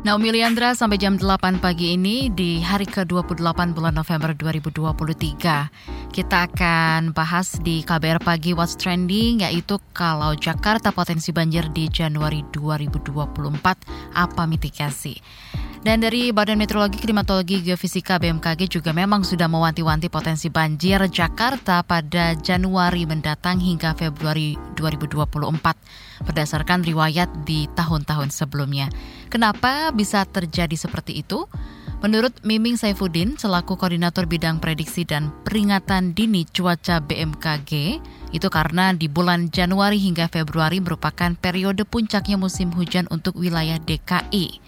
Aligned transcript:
Naomi 0.00 0.32
Liandra 0.32 0.72
sampai 0.72 0.96
jam 0.96 1.20
8 1.20 1.60
pagi 1.60 1.92
ini 1.92 2.32
di 2.32 2.56
hari 2.64 2.88
ke-28 2.88 3.76
bulan 3.76 3.92
November 3.92 4.32
2023. 4.32 6.08
Kita 6.08 6.48
akan 6.48 7.12
bahas 7.12 7.60
di 7.60 7.84
KBR 7.84 8.24
Pagi 8.24 8.56
What's 8.56 8.80
Trending 8.80 9.44
yaitu 9.44 9.76
kalau 9.92 10.32
Jakarta 10.32 10.88
potensi 10.88 11.36
banjir 11.36 11.68
di 11.68 11.84
Januari 11.92 12.40
2024 12.48 14.16
apa 14.16 14.42
mitigasi. 14.48 15.20
Dan 15.80 16.04
dari 16.04 16.28
Badan 16.28 16.60
Meteorologi, 16.60 17.00
Klimatologi, 17.00 17.64
Geofisika 17.64 18.20
BMKG 18.20 18.68
juga 18.68 18.92
memang 18.92 19.24
sudah 19.24 19.48
mewanti-wanti 19.48 20.12
potensi 20.12 20.52
banjir 20.52 21.00
Jakarta 21.08 21.80
pada 21.80 22.36
Januari 22.36 23.08
mendatang 23.08 23.56
hingga 23.56 23.96
Februari 23.96 24.60
2024 24.76 26.24
berdasarkan 26.24 26.84
riwayat 26.84 27.32
di 27.48 27.64
tahun-tahun 27.72 28.28
sebelumnya. 28.28 28.92
Kenapa 29.30 29.94
bisa 29.94 30.26
terjadi 30.26 30.74
seperti 30.74 31.22
itu? 31.22 31.46
Menurut 32.00 32.32
Miming 32.42 32.80
Saifuddin, 32.80 33.36
selaku 33.36 33.76
koordinator 33.76 34.24
bidang 34.24 34.58
prediksi 34.58 35.04
dan 35.04 35.30
peringatan 35.44 36.16
dini 36.16 36.48
cuaca 36.48 36.98
BMKG, 36.98 38.00
itu 38.34 38.48
karena 38.48 38.90
di 38.96 39.06
bulan 39.06 39.52
Januari 39.52 40.00
hingga 40.00 40.26
Februari 40.26 40.80
merupakan 40.80 41.36
periode 41.36 41.84
puncaknya 41.84 42.40
musim 42.40 42.72
hujan 42.72 43.04
untuk 43.12 43.36
wilayah 43.36 43.76
DKI. 43.78 44.58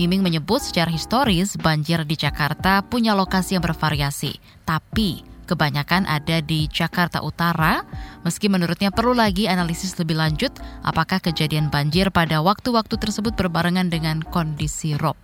Miming 0.00 0.24
menyebut 0.24 0.64
secara 0.64 0.88
historis 0.88 1.60
banjir 1.60 2.08
di 2.08 2.16
Jakarta 2.16 2.80
punya 2.80 3.12
lokasi 3.12 3.60
yang 3.60 3.64
bervariasi, 3.68 4.40
tapi 4.64 5.31
kebanyakan 5.44 6.06
ada 6.06 6.38
di 6.40 6.70
Jakarta 6.70 7.20
Utara, 7.20 7.82
meski 8.22 8.46
menurutnya 8.46 8.94
perlu 8.94 9.12
lagi 9.12 9.50
analisis 9.50 9.94
lebih 9.98 10.18
lanjut 10.18 10.54
apakah 10.86 11.18
kejadian 11.18 11.68
banjir 11.68 12.08
pada 12.14 12.40
waktu-waktu 12.40 12.98
tersebut 12.98 13.34
berbarengan 13.34 13.90
dengan 13.90 14.22
kondisi 14.22 14.94
rob. 14.98 15.18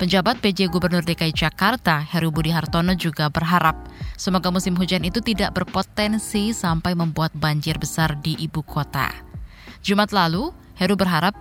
Penjabat 0.00 0.40
PJ 0.40 0.72
Gubernur 0.72 1.04
DKI 1.04 1.36
Jakarta, 1.36 2.00
Heru 2.00 2.32
Budi 2.32 2.48
Hartono 2.48 2.96
juga 2.96 3.28
berharap 3.28 3.76
semoga 4.16 4.48
musim 4.48 4.72
hujan 4.72 5.04
itu 5.04 5.20
tidak 5.20 5.52
berpotensi 5.52 6.56
sampai 6.56 6.96
membuat 6.96 7.36
banjir 7.36 7.76
besar 7.76 8.16
di 8.16 8.32
ibu 8.40 8.64
kota. 8.64 9.12
Jumat 9.84 10.08
lalu, 10.16 10.56
Heru 10.80 10.96
berharap 10.96 11.36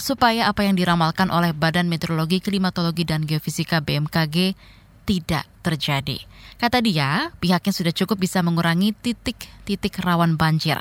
supaya 0.00 0.48
apa 0.48 0.64
yang 0.64 0.80
diramalkan 0.80 1.28
oleh 1.28 1.52
Badan 1.52 1.92
Meteorologi, 1.92 2.40
Klimatologi, 2.40 3.04
dan 3.04 3.28
Geofisika 3.28 3.84
BMKG 3.84 4.56
tidak 5.04 5.46
terjadi. 5.64 6.20
Kata 6.58 6.80
dia, 6.80 7.32
pihaknya 7.38 7.72
sudah 7.72 7.92
cukup 7.92 8.24
bisa 8.24 8.40
mengurangi 8.40 8.96
titik-titik 8.96 10.00
rawan 10.00 10.40
banjir. 10.40 10.80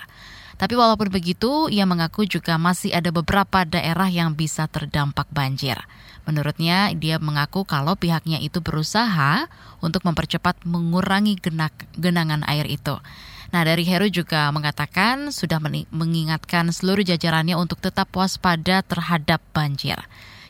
Tapi 0.55 0.79
walaupun 0.79 1.09
begitu, 1.11 1.67
ia 1.67 1.83
mengaku 1.83 2.23
juga 2.29 2.55
masih 2.61 2.93
ada 2.93 3.09
beberapa 3.11 3.65
daerah 3.67 4.07
yang 4.07 4.37
bisa 4.37 4.69
terdampak 4.69 5.27
banjir. 5.33 5.75
Menurutnya, 6.23 6.93
dia 6.95 7.19
mengaku 7.19 7.67
kalau 7.67 7.99
pihaknya 7.99 8.39
itu 8.39 8.63
berusaha 8.63 9.51
untuk 9.83 10.07
mempercepat 10.07 10.63
mengurangi 10.63 11.35
genak, 11.41 11.73
genangan 11.99 12.47
air 12.47 12.63
itu. 12.69 12.95
Nah, 13.53 13.61
dari 13.61 13.83
Heru 13.85 14.09
juga 14.09 14.49
mengatakan 14.49 15.29
sudah 15.29 15.61
mengingatkan 15.93 16.73
seluruh 16.73 17.05
jajarannya 17.05 17.53
untuk 17.53 17.83
tetap 17.83 18.09
waspada 18.15 18.81
terhadap 18.81 19.43
banjir. 19.53 19.99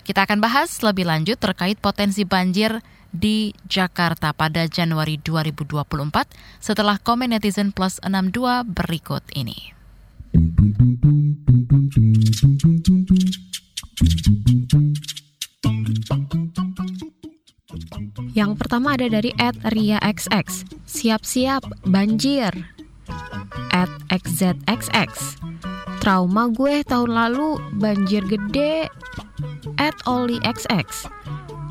Kita 0.04 0.28
akan 0.28 0.40
bahas 0.44 0.72
lebih 0.84 1.08
lanjut 1.08 1.40
terkait 1.40 1.80
potensi 1.80 2.28
banjir 2.28 2.84
di 3.14 3.54
Jakarta 3.70 4.34
pada 4.34 4.66
Januari 4.66 5.22
2024 5.22 5.78
setelah 6.58 6.98
komen 6.98 7.32
netizen 7.38 7.70
plus 7.70 8.02
62 8.02 8.66
berikut 8.66 9.22
ini. 9.38 9.72
Yang 18.34 18.52
pertama 18.58 18.98
ada 18.98 19.06
dari 19.06 19.30
Ed 19.38 19.62
Ria 19.70 20.02
XX. 20.02 20.66
Siap-siap, 20.90 21.86
banjir 21.86 22.50
at 23.70 23.90
XZXX. 24.10 25.38
Trauma 26.02 26.50
gue 26.50 26.82
tahun 26.84 27.14
lalu 27.14 27.62
banjir 27.78 28.26
gede 28.26 28.90
at 29.78 29.96
Oli 30.10 30.42
XX. 30.42 30.84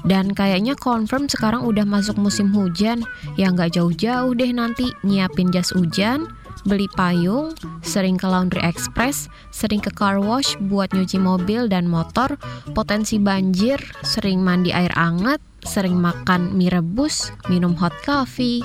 Dan 0.03 0.35
kayaknya 0.35 0.75
confirm 0.75 1.31
sekarang 1.31 1.63
udah 1.63 1.87
masuk 1.87 2.19
musim 2.19 2.51
hujan 2.51 3.07
yang 3.39 3.55
gak 3.55 3.79
jauh-jauh 3.79 4.35
deh 4.35 4.51
nanti 4.51 4.91
nyiapin 5.07 5.55
jas 5.55 5.71
hujan, 5.71 6.27
beli 6.67 6.87
payung, 6.95 7.55
sering 7.83 8.19
ke 8.19 8.27
laundry 8.27 8.63
express, 8.63 9.27
sering 9.51 9.83
ke 9.83 9.91
car 9.95 10.19
wash 10.19 10.55
buat 10.71 10.91
nyuci 10.95 11.19
mobil 11.19 11.67
dan 11.67 11.87
motor, 11.87 12.39
potensi 12.75 13.19
banjir, 13.19 13.79
sering 14.03 14.43
mandi 14.43 14.71
air 14.71 14.91
anget, 14.95 15.43
sering 15.63 15.99
makan 15.99 16.55
mie 16.55 16.71
rebus, 16.71 17.31
minum 17.47 17.75
hot 17.79 17.95
coffee. 18.03 18.63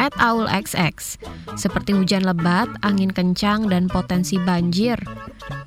At 0.00 0.16
Aul 0.16 0.48
XX, 0.48 1.20
seperti 1.60 1.92
hujan 1.92 2.24
lebat, 2.24 2.72
angin 2.80 3.12
kencang, 3.12 3.68
dan 3.68 3.86
potensi 3.92 4.40
banjir. 4.40 4.96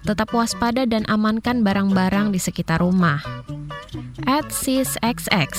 Tetap 0.02 0.34
waspada 0.34 0.90
dan 0.90 1.06
amankan 1.06 1.62
barang-barang 1.62 2.34
di 2.34 2.40
sekitar 2.42 2.82
rumah. 2.82 3.22
At 4.28 4.52
XX, 4.52 5.52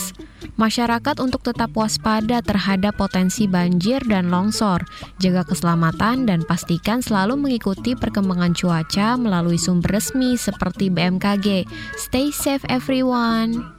masyarakat 0.61 1.17
untuk 1.25 1.41
tetap 1.41 1.73
waspada 1.73 2.45
terhadap 2.45 3.01
potensi 3.01 3.49
banjir 3.49 4.05
dan 4.05 4.29
longsor, 4.29 4.85
jaga 5.17 5.49
keselamatan 5.49 6.29
dan 6.29 6.45
pastikan 6.45 7.01
selalu 7.01 7.41
mengikuti 7.41 7.97
perkembangan 7.97 8.53
cuaca 8.53 9.17
melalui 9.17 9.57
sumber 9.57 9.97
resmi 9.97 10.37
seperti 10.37 10.93
BMKG. 10.93 11.65
Stay 11.97 12.29
safe 12.29 12.63
everyone. 12.69 13.78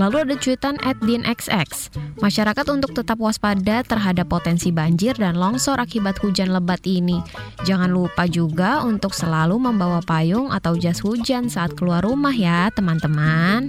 Lalu 0.00 0.24
ada 0.24 0.34
cuitan 0.40 0.76
at 0.80 0.96
DinXX. 1.04 1.92
Masyarakat 2.18 2.66
untuk 2.72 2.96
tetap 2.96 3.20
waspada 3.20 3.84
terhadap 3.84 4.30
potensi 4.32 4.72
banjir 4.72 5.12
dan 5.18 5.36
longsor 5.36 5.76
akibat 5.76 6.16
hujan 6.24 6.50
lebat 6.50 6.80
ini. 6.88 7.20
Jangan 7.68 7.92
lupa 7.92 8.24
juga 8.24 8.80
untuk 8.82 9.12
selalu 9.12 9.60
membawa 9.60 10.00
payung 10.00 10.48
atau 10.48 10.74
jas 10.80 11.04
hujan 11.04 11.52
saat 11.52 11.76
keluar 11.76 12.02
rumah 12.02 12.32
ya 12.32 12.72
teman-teman. 12.72 13.68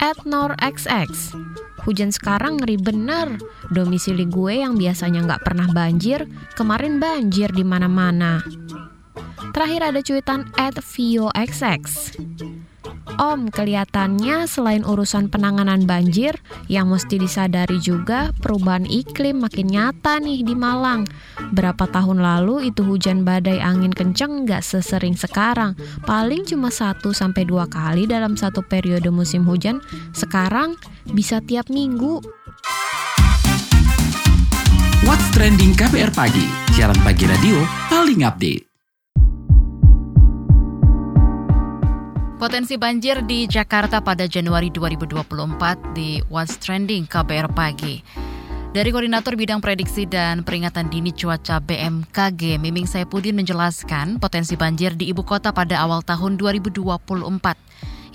At 0.00 0.24
NorXX. 0.24 1.36
Hujan 1.84 2.12
sekarang 2.12 2.60
ngeri 2.60 2.76
bener. 2.80 3.40
Domisili 3.72 4.24
gue 4.28 4.64
yang 4.64 4.76
biasanya 4.76 5.24
nggak 5.24 5.44
pernah 5.44 5.68
banjir, 5.72 6.28
kemarin 6.56 7.00
banjir 7.00 7.52
di 7.52 7.64
mana-mana. 7.64 8.40
Terakhir 9.50 9.92
ada 9.92 10.00
cuitan 10.00 10.48
at 10.56 10.76
VioXX. 10.78 12.14
Om, 13.20 13.52
kelihatannya 13.52 14.48
selain 14.48 14.80
urusan 14.80 15.28
penanganan 15.28 15.84
banjir, 15.84 16.40
yang 16.72 16.88
mesti 16.88 17.20
disadari 17.20 17.76
juga 17.76 18.32
perubahan 18.40 18.88
iklim 18.88 19.44
makin 19.44 19.68
nyata 19.68 20.16
nih 20.24 20.40
di 20.40 20.56
Malang. 20.56 21.04
Berapa 21.52 21.84
tahun 21.84 22.24
lalu 22.24 22.72
itu 22.72 22.80
hujan 22.80 23.20
badai 23.20 23.60
angin 23.60 23.92
kenceng 23.92 24.48
nggak 24.48 24.64
sesering 24.64 25.20
sekarang, 25.20 25.76
paling 26.08 26.48
cuma 26.48 26.72
1-2 26.72 27.20
kali 27.68 28.08
dalam 28.08 28.40
satu 28.40 28.64
periode 28.64 29.12
musim 29.12 29.44
hujan, 29.44 29.84
sekarang 30.16 30.80
bisa 31.12 31.44
tiap 31.44 31.68
minggu. 31.68 32.24
What's 35.04 35.28
Trending 35.36 35.76
KPR 35.76 36.08
Pagi, 36.16 36.48
siaran 36.72 36.96
pagi 37.04 37.28
radio 37.28 37.60
paling 37.92 38.24
update. 38.24 38.69
Potensi 42.40 42.80
banjir 42.80 43.20
di 43.28 43.44
Jakarta 43.44 44.00
pada 44.00 44.24
Januari 44.24 44.72
2024 44.72 45.92
di 45.92 46.24
What's 46.32 46.56
Trending 46.56 47.04
KBR 47.04 47.52
Pagi. 47.52 48.00
Dari 48.72 48.88
Koordinator 48.88 49.36
Bidang 49.36 49.60
Prediksi 49.60 50.08
dan 50.08 50.40
Peringatan 50.40 50.88
Dini 50.88 51.12
Cuaca 51.12 51.60
BMKG, 51.60 52.56
Miming 52.56 52.88
Saipudin 52.88 53.36
menjelaskan 53.36 54.16
potensi 54.16 54.56
banjir 54.56 54.96
di 54.96 55.12
ibu 55.12 55.20
kota 55.20 55.52
pada 55.52 55.84
awal 55.84 56.00
tahun 56.00 56.40
2024. 56.40 57.20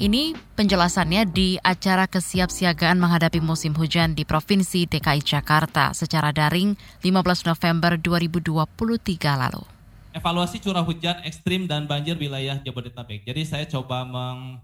Ini 0.02 0.34
penjelasannya 0.58 1.30
di 1.30 1.62
acara 1.62 2.10
kesiapsiagaan 2.10 2.98
menghadapi 2.98 3.38
musim 3.46 3.78
hujan 3.78 4.18
di 4.18 4.26
Provinsi 4.26 4.90
DKI 4.90 5.22
Jakarta 5.22 5.94
secara 5.94 6.34
daring 6.34 6.74
15 7.06 7.46
November 7.46 7.94
2023 8.02 8.42
lalu 9.38 9.75
evaluasi 10.16 10.64
curah 10.64 10.88
hujan 10.88 11.20
ekstrim 11.28 11.68
dan 11.68 11.84
banjir 11.84 12.16
wilayah 12.16 12.56
Jabodetabek. 12.64 13.28
Jadi 13.28 13.44
saya 13.44 13.68
coba 13.68 14.08
meng, 14.08 14.64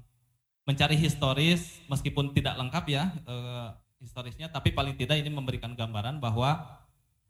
mencari 0.64 0.96
historis 0.96 1.84
meskipun 1.92 2.32
tidak 2.32 2.56
lengkap 2.56 2.86
ya 2.88 3.12
eh, 3.28 3.68
historisnya, 4.00 4.48
tapi 4.48 4.72
paling 4.72 4.96
tidak 4.96 5.20
ini 5.20 5.28
memberikan 5.28 5.76
gambaran 5.76 6.24
bahwa 6.24 6.80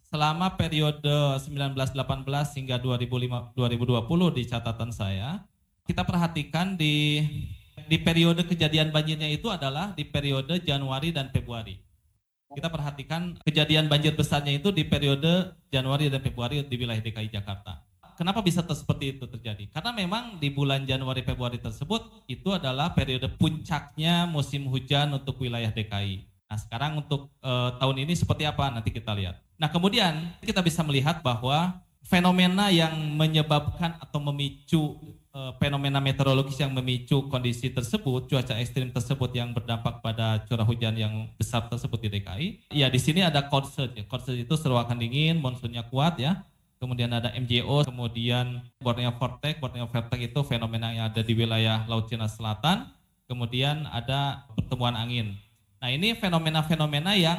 selama 0.06 0.53
periode 0.53 1.41
1918 1.50 2.57
hingga 2.62 2.77
2005, 2.77 3.57
2020 3.57 4.38
di 4.38 4.44
catatan 4.45 4.91
saya, 4.94 5.41
kita 5.89 6.06
perhatikan 6.06 6.77
di 6.77 7.25
Di 7.81 8.00
periode 8.00 8.47
kejadian 8.47 8.94
banjirnya 8.94 9.27
itu 9.27 9.51
adalah 9.51 9.91
di 9.91 10.07
periode 10.07 10.63
Januari 10.63 11.12
dan 11.12 11.27
Februari. 11.27 11.75
Kita 12.51 12.71
perhatikan 12.71 13.35
kejadian 13.44 13.91
banjir 13.91 14.15
besarnya 14.15 14.56
itu 14.56 14.71
di 14.71 14.88
periode 14.88 15.59
Januari 15.67 16.07
dan 16.07 16.24
Februari 16.24 16.63
di 16.63 16.75
wilayah 16.77 17.03
DKI 17.03 17.27
Jakarta. 17.31 17.90
Kenapa 18.21 18.45
bisa 18.45 18.62
seperti 18.62 19.18
itu 19.18 19.25
terjadi? 19.25 19.65
Karena 19.73 19.89
memang 19.97 20.38
di 20.38 20.53
bulan 20.53 20.85
Januari 20.85 21.25
Februari 21.25 21.57
tersebut 21.57 22.21
itu 22.29 22.53
adalah 22.53 22.94
periode 22.94 23.25
puncaknya 23.33 24.29
musim 24.29 24.69
hujan 24.69 25.09
untuk 25.18 25.41
wilayah 25.41 25.73
DKI. 25.73 26.29
Nah, 26.45 26.57
sekarang 26.62 27.01
untuk 27.01 27.33
e, 27.41 27.51
tahun 27.81 27.97
ini 28.06 28.13
seperti 28.13 28.45
apa 28.45 28.69
nanti 28.69 28.94
kita 28.94 29.18
lihat. 29.18 29.41
Nah, 29.57 29.73
kemudian 29.73 30.38
kita 30.45 30.62
bisa 30.62 30.85
melihat 30.85 31.25
bahwa 31.25 31.81
fenomena 32.06 32.69
yang 32.69 32.94
menyebabkan 33.18 33.97
atau 33.97 34.21
memicu 34.21 35.01
uh, 35.31 35.56
fenomena 35.57 36.01
meteorologis 36.03 36.59
yang 36.59 36.74
memicu 36.75 37.25
kondisi 37.31 37.71
tersebut, 37.71 38.27
cuaca 38.27 38.57
ekstrim 38.59 38.91
tersebut 38.91 39.31
yang 39.31 39.56
berdampak 39.56 40.03
pada 40.03 40.44
curah 40.45 40.67
hujan 40.67 40.97
yang 40.97 41.29
besar 41.39 41.65
tersebut 41.71 41.97
di 42.03 42.09
DKI. 42.19 42.47
Ya 42.74 42.91
di 42.91 43.00
sini 43.00 43.24
ada 43.24 43.45
concert 43.47 43.95
ya. 43.95 44.03
Concert 44.06 44.35
itu 44.38 44.53
seruakan 44.57 45.00
dingin, 45.00 45.39
monsunnya 45.39 45.88
kuat 45.88 46.19
ya. 46.19 46.44
Kemudian 46.81 47.13
ada 47.13 47.29
MJO, 47.37 47.85
kemudian 47.85 48.65
Borneo 48.81 49.13
Vortex. 49.13 49.61
Borneo 49.61 49.85
Vortex 49.85 50.17
itu 50.17 50.39
fenomena 50.41 50.89
yang 50.89 51.13
ada 51.13 51.21
di 51.21 51.37
wilayah 51.37 51.85
Laut 51.85 52.09
Cina 52.09 52.25
Selatan. 52.25 52.89
Kemudian 53.29 53.85
ada 53.85 54.49
pertemuan 54.57 54.97
angin. 54.97 55.37
Nah 55.77 55.93
ini 55.93 56.17
fenomena-fenomena 56.17 57.13
yang 57.13 57.37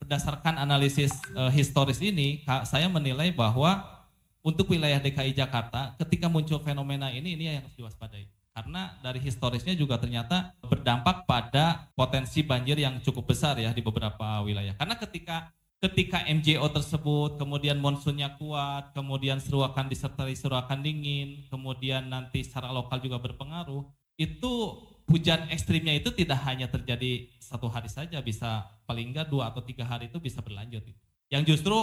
berdasarkan 0.00 0.56
analisis 0.56 1.12
uh, 1.36 1.52
historis 1.52 2.00
ini, 2.00 2.40
saya 2.64 2.88
menilai 2.88 3.28
bahwa 3.28 3.98
untuk 4.40 4.72
wilayah 4.72 4.96
DKI 5.02 5.36
Jakarta 5.36 5.92
ketika 6.00 6.32
muncul 6.32 6.56
fenomena 6.64 7.12
ini 7.12 7.36
ini 7.36 7.44
yang 7.52 7.60
harus 7.60 7.76
diwaspadai 7.76 8.24
karena 8.56 8.96
dari 9.04 9.22
historisnya 9.22 9.76
juga 9.76 10.00
ternyata 10.02 10.50
berdampak 10.66 11.28
pada 11.28 11.86
potensi 11.94 12.42
banjir 12.42 12.80
yang 12.80 12.98
cukup 13.04 13.30
besar 13.30 13.54
ya 13.60 13.70
di 13.70 13.84
beberapa 13.84 14.42
wilayah 14.42 14.74
karena 14.74 14.98
ketika 14.98 15.52
ketika 15.78 16.26
MJO 16.26 16.66
tersebut 16.74 17.38
kemudian 17.38 17.78
monsunnya 17.78 18.34
kuat 18.34 18.90
kemudian 18.94 19.38
seruakan 19.38 19.86
disertai 19.86 20.34
seruakan 20.34 20.82
dingin 20.82 21.46
kemudian 21.46 22.10
nanti 22.10 22.42
secara 22.42 22.74
lokal 22.74 22.98
juga 22.98 23.22
berpengaruh 23.22 23.86
itu 24.18 24.54
hujan 25.08 25.48
ekstrimnya 25.48 25.96
itu 25.96 26.12
tidak 26.12 26.42
hanya 26.44 26.68
terjadi 26.68 27.32
satu 27.40 27.70
hari 27.72 27.88
saja 27.88 28.20
bisa 28.20 28.68
paling 28.84 29.14
enggak 29.14 29.32
dua 29.32 29.48
atau 29.48 29.64
tiga 29.64 29.88
hari 29.88 30.12
itu 30.12 30.20
bisa 30.20 30.44
berlanjut. 30.44 30.84
Yang 31.32 31.56
justru 31.56 31.76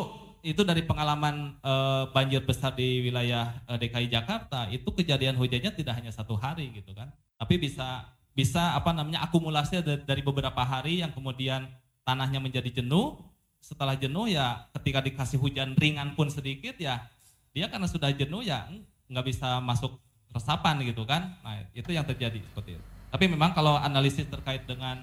itu 0.46 0.62
dari 0.62 0.86
pengalaman 0.86 1.58
e, 1.58 1.74
banjir 2.14 2.46
besar 2.46 2.78
di 2.78 3.02
wilayah 3.02 3.66
e, 3.66 3.74
eh, 3.74 3.78
DKI 3.82 4.08
Jakarta 4.14 4.70
itu 4.70 4.86
kejadian 4.94 5.42
hujannya 5.42 5.74
tidak 5.74 5.98
hanya 5.98 6.14
satu 6.14 6.38
hari 6.38 6.70
gitu 6.70 6.94
kan. 6.94 7.10
Tapi 7.42 7.58
bisa 7.58 8.14
bisa 8.36 8.78
apa 8.78 8.94
namanya 8.94 9.26
akumulasi 9.26 9.82
dari 10.06 10.22
beberapa 10.22 10.62
hari 10.62 11.02
yang 11.02 11.10
kemudian 11.10 11.66
tanahnya 12.06 12.38
menjadi 12.38 12.84
jenuh 12.84 13.25
setelah 13.66 13.98
jenuh 13.98 14.30
ya 14.30 14.70
ketika 14.78 15.02
dikasih 15.02 15.42
hujan 15.42 15.74
ringan 15.74 16.14
pun 16.14 16.30
sedikit 16.30 16.78
ya 16.78 17.10
dia 17.50 17.66
karena 17.66 17.90
sudah 17.90 18.14
jenuh 18.14 18.46
ya 18.46 18.70
nggak 19.10 19.26
bisa 19.26 19.58
masuk 19.58 19.98
resapan 20.30 20.78
gitu 20.86 21.02
kan. 21.08 21.34
Nah 21.42 21.66
itu 21.74 21.90
yang 21.90 22.06
terjadi 22.06 22.38
seperti 22.46 22.78
itu. 22.78 22.86
Tapi 23.10 23.26
memang 23.32 23.56
kalau 23.58 23.80
analisis 23.80 24.28
terkait 24.28 24.68
dengan 24.70 25.02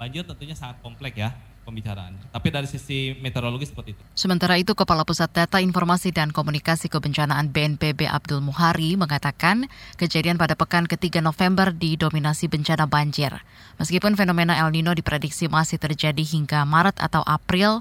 banjir 0.00 0.24
tentunya 0.24 0.56
sangat 0.56 0.80
kompleks 0.80 1.12
ya 1.14 1.30
pembicaraan. 1.64 2.16
Tapi 2.32 2.48
dari 2.50 2.66
sisi 2.66 3.14
meteorologi 3.20 3.68
seperti 3.68 3.94
itu. 3.94 4.02
Sementara 4.16 4.58
itu, 4.58 4.72
Kepala 4.72 5.06
Pusat 5.06 5.30
Data 5.44 5.58
Informasi 5.62 6.10
dan 6.10 6.34
Komunikasi 6.34 6.90
Kebencanaan 6.90 7.52
BNPB 7.52 8.08
Abdul 8.10 8.42
Muhari 8.42 8.98
mengatakan 8.98 9.70
kejadian 10.00 10.40
pada 10.40 10.58
pekan 10.58 10.88
ketiga 10.90 11.22
November 11.22 11.70
didominasi 11.70 12.50
bencana 12.50 12.88
banjir. 12.90 13.32
Meskipun 13.78 14.18
fenomena 14.18 14.58
El 14.60 14.74
Nino 14.74 14.92
diprediksi 14.92 15.46
masih 15.48 15.80
terjadi 15.80 16.20
hingga 16.20 16.66
Maret 16.68 17.00
atau 17.00 17.24
April, 17.24 17.80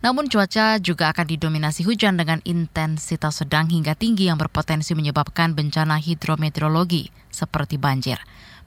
namun 0.00 0.32
cuaca 0.32 0.80
juga 0.80 1.12
akan 1.12 1.28
didominasi 1.28 1.84
hujan 1.84 2.16
dengan 2.16 2.40
intensitas 2.48 3.44
sedang 3.44 3.68
hingga 3.68 3.92
tinggi 3.92 4.32
yang 4.32 4.40
berpotensi 4.40 4.96
menyebabkan 4.96 5.52
bencana 5.52 6.00
hidrometeorologi 6.00 7.12
seperti 7.28 7.76
banjir. 7.76 8.16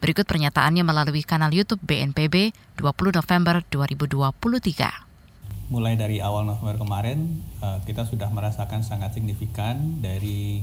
Berikut 0.03 0.27
pernyataannya 0.27 0.83
melalui 0.83 1.23
kanal 1.23 1.55
YouTube 1.55 1.79
BNPB 1.87 2.51
20 2.75 3.15
November 3.15 3.63
2023. 3.71 5.71
Mulai 5.71 5.95
dari 5.95 6.19
awal 6.19 6.43
November 6.43 6.75
kemarin, 6.75 7.39
eh, 7.63 7.79
kita 7.87 8.03
sudah 8.03 8.27
merasakan 8.27 8.83
sangat 8.83 9.15
signifikan 9.15 10.03
dari 10.03 10.59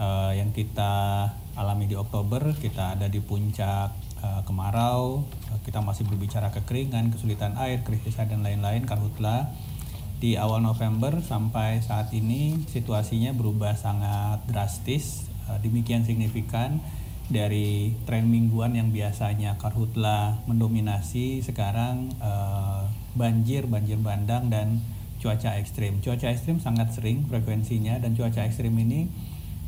eh, 0.00 0.32
yang 0.40 0.56
kita 0.56 1.28
alami 1.52 1.84
di 1.84 2.00
Oktober. 2.00 2.56
Kita 2.56 2.96
ada 2.96 3.12
di 3.12 3.20
puncak 3.20 3.92
eh, 4.24 4.40
kemarau, 4.48 5.20
kita 5.68 5.84
masih 5.84 6.08
berbicara 6.08 6.48
kekeringan, 6.48 7.12
kesulitan 7.12 7.60
air, 7.60 7.84
krisis 7.84 8.16
dan 8.16 8.40
lain-lain, 8.40 8.88
karhutla. 8.88 9.52
Di 10.16 10.40
awal 10.40 10.64
November 10.64 11.20
sampai 11.20 11.84
saat 11.84 12.08
ini 12.16 12.64
situasinya 12.72 13.36
berubah 13.36 13.76
sangat 13.76 14.48
drastis, 14.48 15.28
demikian 15.60 16.08
signifikan 16.08 16.80
dari 17.28 17.92
tren 18.08 18.32
mingguan 18.32 18.72
yang 18.72 18.88
biasanya 18.88 19.60
karhutla 19.60 20.40
mendominasi 20.48 21.44
sekarang 21.44 22.08
uh, 22.24 22.88
banjir, 23.12 23.68
banjir 23.68 24.00
bandang 24.00 24.48
dan 24.48 24.80
cuaca 25.20 25.60
ekstrim. 25.60 26.00
Cuaca 26.00 26.32
ekstrim 26.32 26.56
sangat 26.56 26.96
sering 26.96 27.28
frekuensinya 27.28 28.00
dan 28.00 28.16
cuaca 28.16 28.48
ekstrim 28.48 28.72
ini 28.80 29.12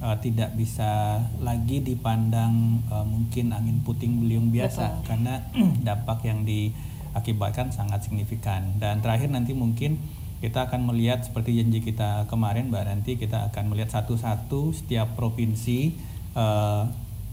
uh, 0.01 0.17
tidak 0.25 0.57
bisa 0.57 1.21
lagi 1.45 1.85
dipandang 1.85 2.81
uh, 2.89 3.05
mungkin 3.05 3.53
angin 3.53 3.85
puting 3.85 4.25
beliung 4.25 4.49
biasa 4.49 5.05
Betul. 5.05 5.05
karena 5.13 5.35
dampak 5.87 6.25
yang 6.25 6.49
diakibatkan 6.49 7.77
sangat 7.77 8.09
signifikan. 8.09 8.81
Dan 8.81 9.05
terakhir 9.05 9.29
nanti 9.29 9.53
mungkin 9.53 10.01
kita 10.41 10.73
akan 10.73 10.89
melihat 10.89 11.21
seperti 11.21 11.61
janji 11.61 11.85
kita 11.85 12.25
kemarin 12.33 12.73
Mbak 12.73 12.85
nanti 12.89 13.21
kita 13.21 13.53
akan 13.53 13.69
melihat 13.69 14.01
satu-satu 14.01 14.73
setiap 14.73 15.13
provinsi 15.13 15.93
uh, 16.33 16.89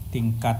tingkat 0.08 0.56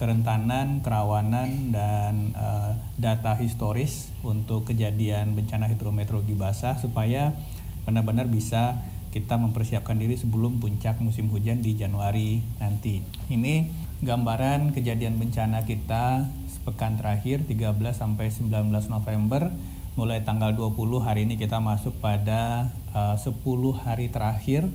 kerentanan, 0.00 0.80
kerawanan, 0.80 1.76
dan 1.76 2.32
uh, 2.32 2.72
data 2.96 3.36
historis 3.36 4.08
untuk 4.24 4.72
kejadian 4.72 5.36
bencana 5.36 5.68
hidrometeorologi 5.68 6.32
basah 6.32 6.80
supaya 6.80 7.36
benar-benar 7.84 8.24
bisa 8.24 8.80
kita 9.12 9.36
mempersiapkan 9.36 9.98
diri 9.98 10.16
sebelum 10.16 10.62
puncak 10.62 11.02
musim 11.04 11.28
hujan 11.28 11.60
di 11.60 11.76
Januari 11.76 12.40
nanti. 12.62 13.02
Ini 13.28 13.68
gambaran 14.00 14.72
kejadian 14.72 15.20
bencana 15.20 15.68
kita 15.68 16.24
sepekan 16.48 16.96
terakhir 16.96 17.44
13 17.44 17.76
sampai 17.92 18.32
19 18.32 18.70
November 18.88 19.52
mulai 19.98 20.22
tanggal 20.22 20.54
20 20.54 21.02
hari 21.02 21.26
ini 21.26 21.34
kita 21.36 21.58
masuk 21.60 21.98
pada 21.98 22.72
uh, 22.94 23.18
10 23.18 23.36
hari 23.82 24.08
terakhir 24.08 24.70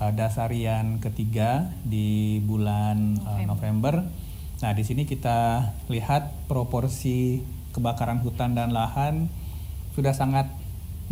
uh, 0.00 0.12
dasarian 0.12 1.00
ketiga 1.00 1.72
di 1.84 2.40
bulan 2.44 3.20
uh, 3.24 3.42
November. 3.44 4.04
Nah, 4.60 4.72
di 4.72 4.84
sini 4.84 5.04
kita 5.04 5.72
lihat 5.92 6.48
proporsi 6.48 7.44
kebakaran 7.76 8.24
hutan 8.24 8.56
dan 8.56 8.72
lahan 8.72 9.28
sudah 9.92 10.16
sangat 10.16 10.48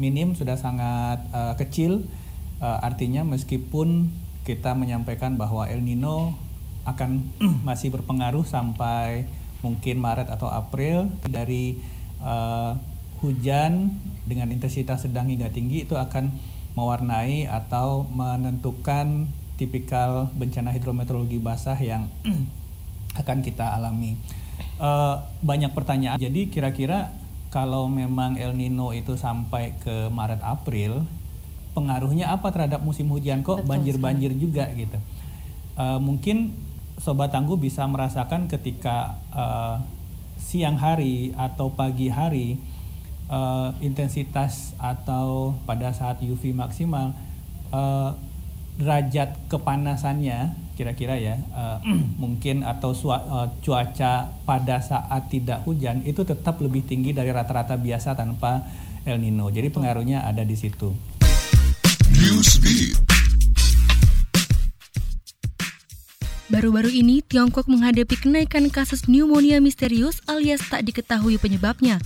minim, 0.00 0.32
sudah 0.32 0.56
sangat 0.56 1.20
uh, 1.32 1.54
kecil. 1.60 2.04
Uh, 2.60 2.80
artinya 2.80 3.20
meskipun 3.26 4.08
kita 4.48 4.72
menyampaikan 4.72 5.36
bahwa 5.36 5.68
El 5.68 5.84
Nino 5.84 6.36
akan 6.84 7.32
masih 7.68 7.92
berpengaruh 7.92 8.44
sampai 8.44 9.28
mungkin 9.64 9.96
Maret 10.00 10.28
atau 10.28 10.52
April 10.52 11.08
dari 11.24 11.80
uh, 12.20 12.76
hujan 13.24 13.96
dengan 14.28 14.52
intensitas 14.52 15.08
sedang 15.08 15.32
hingga 15.32 15.48
tinggi 15.48 15.88
itu 15.88 15.96
akan 15.96 16.28
mewarnai 16.74 17.46
atau 17.46 18.06
menentukan 18.10 19.30
tipikal 19.54 20.30
bencana 20.34 20.74
hidrometeorologi 20.74 21.38
basah 21.38 21.78
yang 21.78 22.10
akan 23.20 23.38
kita 23.46 23.78
alami. 23.78 24.18
Uh, 24.78 25.22
banyak 25.42 25.70
pertanyaan. 25.70 26.18
Jadi 26.18 26.50
kira-kira 26.50 27.14
kalau 27.54 27.86
memang 27.86 28.34
El 28.34 28.58
Nino 28.58 28.90
itu 28.90 29.14
sampai 29.14 29.78
ke 29.78 30.10
Maret 30.10 30.42
April, 30.42 31.06
pengaruhnya 31.78 32.34
apa 32.34 32.50
terhadap 32.50 32.82
musim 32.82 33.06
hujan? 33.14 33.46
Kok 33.46 33.62
banjir-banjir 33.62 34.34
juga 34.34 34.66
gitu? 34.74 34.98
Uh, 35.78 36.02
mungkin 36.02 36.54
sobat 36.98 37.30
tangguh 37.30 37.58
bisa 37.58 37.86
merasakan 37.86 38.50
ketika 38.50 39.18
uh, 39.30 39.78
siang 40.38 40.78
hari 40.78 41.34
atau 41.38 41.70
pagi 41.70 42.10
hari 42.10 42.58
uh, 43.28 43.72
intensitas 43.80 44.76
atau 44.76 45.56
pada 45.64 45.92
saat 45.94 46.20
UV 46.20 46.52
maksimal 46.52 47.12
uh, 47.70 48.16
derajat 48.74 49.38
kepanasannya 49.46 50.58
kira-kira 50.74 51.14
ya 51.14 51.38
uh, 51.54 51.78
mungkin 52.22 52.66
atau 52.66 52.90
uh, 52.90 53.48
cuaca 53.62 54.34
pada 54.42 54.76
saat 54.82 55.30
tidak 55.30 55.62
hujan 55.62 56.02
itu 56.02 56.26
tetap 56.26 56.58
lebih 56.58 56.82
tinggi 56.82 57.14
dari 57.14 57.30
rata-rata 57.30 57.78
biasa 57.78 58.18
tanpa 58.18 58.66
El 59.04 59.20
Nino. 59.20 59.52
Jadi 59.52 59.68
pengaruhnya 59.68 60.24
ada 60.24 60.42
di 60.42 60.56
situ. 60.56 60.90
Baru-baru 66.48 66.92
ini, 66.92 67.24
Tiongkok 67.24 67.66
menghadapi 67.66 68.14
kenaikan 68.14 68.68
kasus 68.70 69.08
pneumonia 69.08 69.58
misterius 69.58 70.22
alias 70.28 70.62
tak 70.68 70.86
diketahui 70.86 71.36
penyebabnya. 71.40 71.98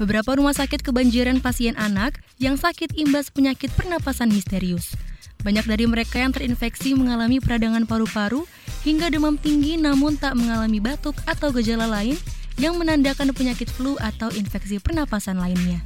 Beberapa 0.00 0.32
rumah 0.32 0.56
sakit 0.56 0.80
kebanjiran 0.80 1.44
pasien 1.44 1.76
anak 1.76 2.24
yang 2.40 2.56
sakit 2.56 2.96
imbas 2.96 3.28
penyakit 3.28 3.68
pernapasan 3.76 4.32
misterius. 4.32 4.96
Banyak 5.44 5.68
dari 5.68 5.84
mereka 5.84 6.16
yang 6.24 6.32
terinfeksi 6.32 6.96
mengalami 6.96 7.36
peradangan 7.36 7.84
paru-paru 7.84 8.48
hingga 8.80 9.12
demam 9.12 9.36
tinggi 9.36 9.76
namun 9.76 10.16
tak 10.16 10.40
mengalami 10.40 10.80
batuk 10.80 11.12
atau 11.28 11.52
gejala 11.52 11.84
lain 11.84 12.16
yang 12.56 12.80
menandakan 12.80 13.36
penyakit 13.36 13.68
flu 13.68 14.00
atau 14.00 14.32
infeksi 14.32 14.80
pernapasan 14.80 15.36
lainnya. 15.36 15.84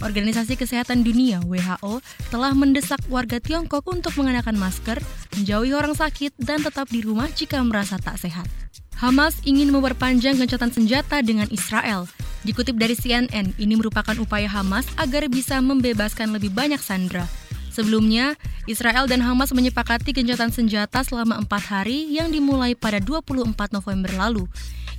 Organisasi 0.00 0.56
Kesehatan 0.56 1.04
Dunia 1.04 1.44
WHO 1.44 2.00
telah 2.32 2.56
mendesak 2.56 3.04
warga 3.12 3.36
Tiongkok 3.36 3.84
untuk 3.84 4.16
mengenakan 4.16 4.56
masker, 4.56 4.96
menjauhi 5.36 5.76
orang 5.76 5.92
sakit, 5.92 6.40
dan 6.40 6.64
tetap 6.64 6.88
di 6.88 7.04
rumah 7.04 7.28
jika 7.28 7.60
merasa 7.60 8.00
tak 8.00 8.16
sehat. 8.16 8.61
Hamas 9.02 9.34
ingin 9.42 9.74
memperpanjang 9.74 10.38
gencatan 10.38 10.70
senjata 10.70 11.26
dengan 11.26 11.50
Israel. 11.50 12.06
Dikutip 12.46 12.78
dari 12.78 12.94
CNN, 12.94 13.50
ini 13.58 13.74
merupakan 13.74 14.14
upaya 14.14 14.46
Hamas 14.46 14.86
agar 14.94 15.26
bisa 15.26 15.58
membebaskan 15.58 16.30
lebih 16.30 16.54
banyak 16.54 16.78
sandera. 16.78 17.26
Sebelumnya, 17.74 18.38
Israel 18.70 19.10
dan 19.10 19.18
Hamas 19.18 19.50
menyepakati 19.50 20.14
gencatan 20.14 20.54
senjata 20.54 21.02
selama 21.02 21.34
empat 21.42 21.66
hari 21.66 22.14
yang 22.14 22.30
dimulai 22.30 22.78
pada 22.78 23.02
24 23.02 23.74
November 23.74 24.14
lalu. 24.14 24.46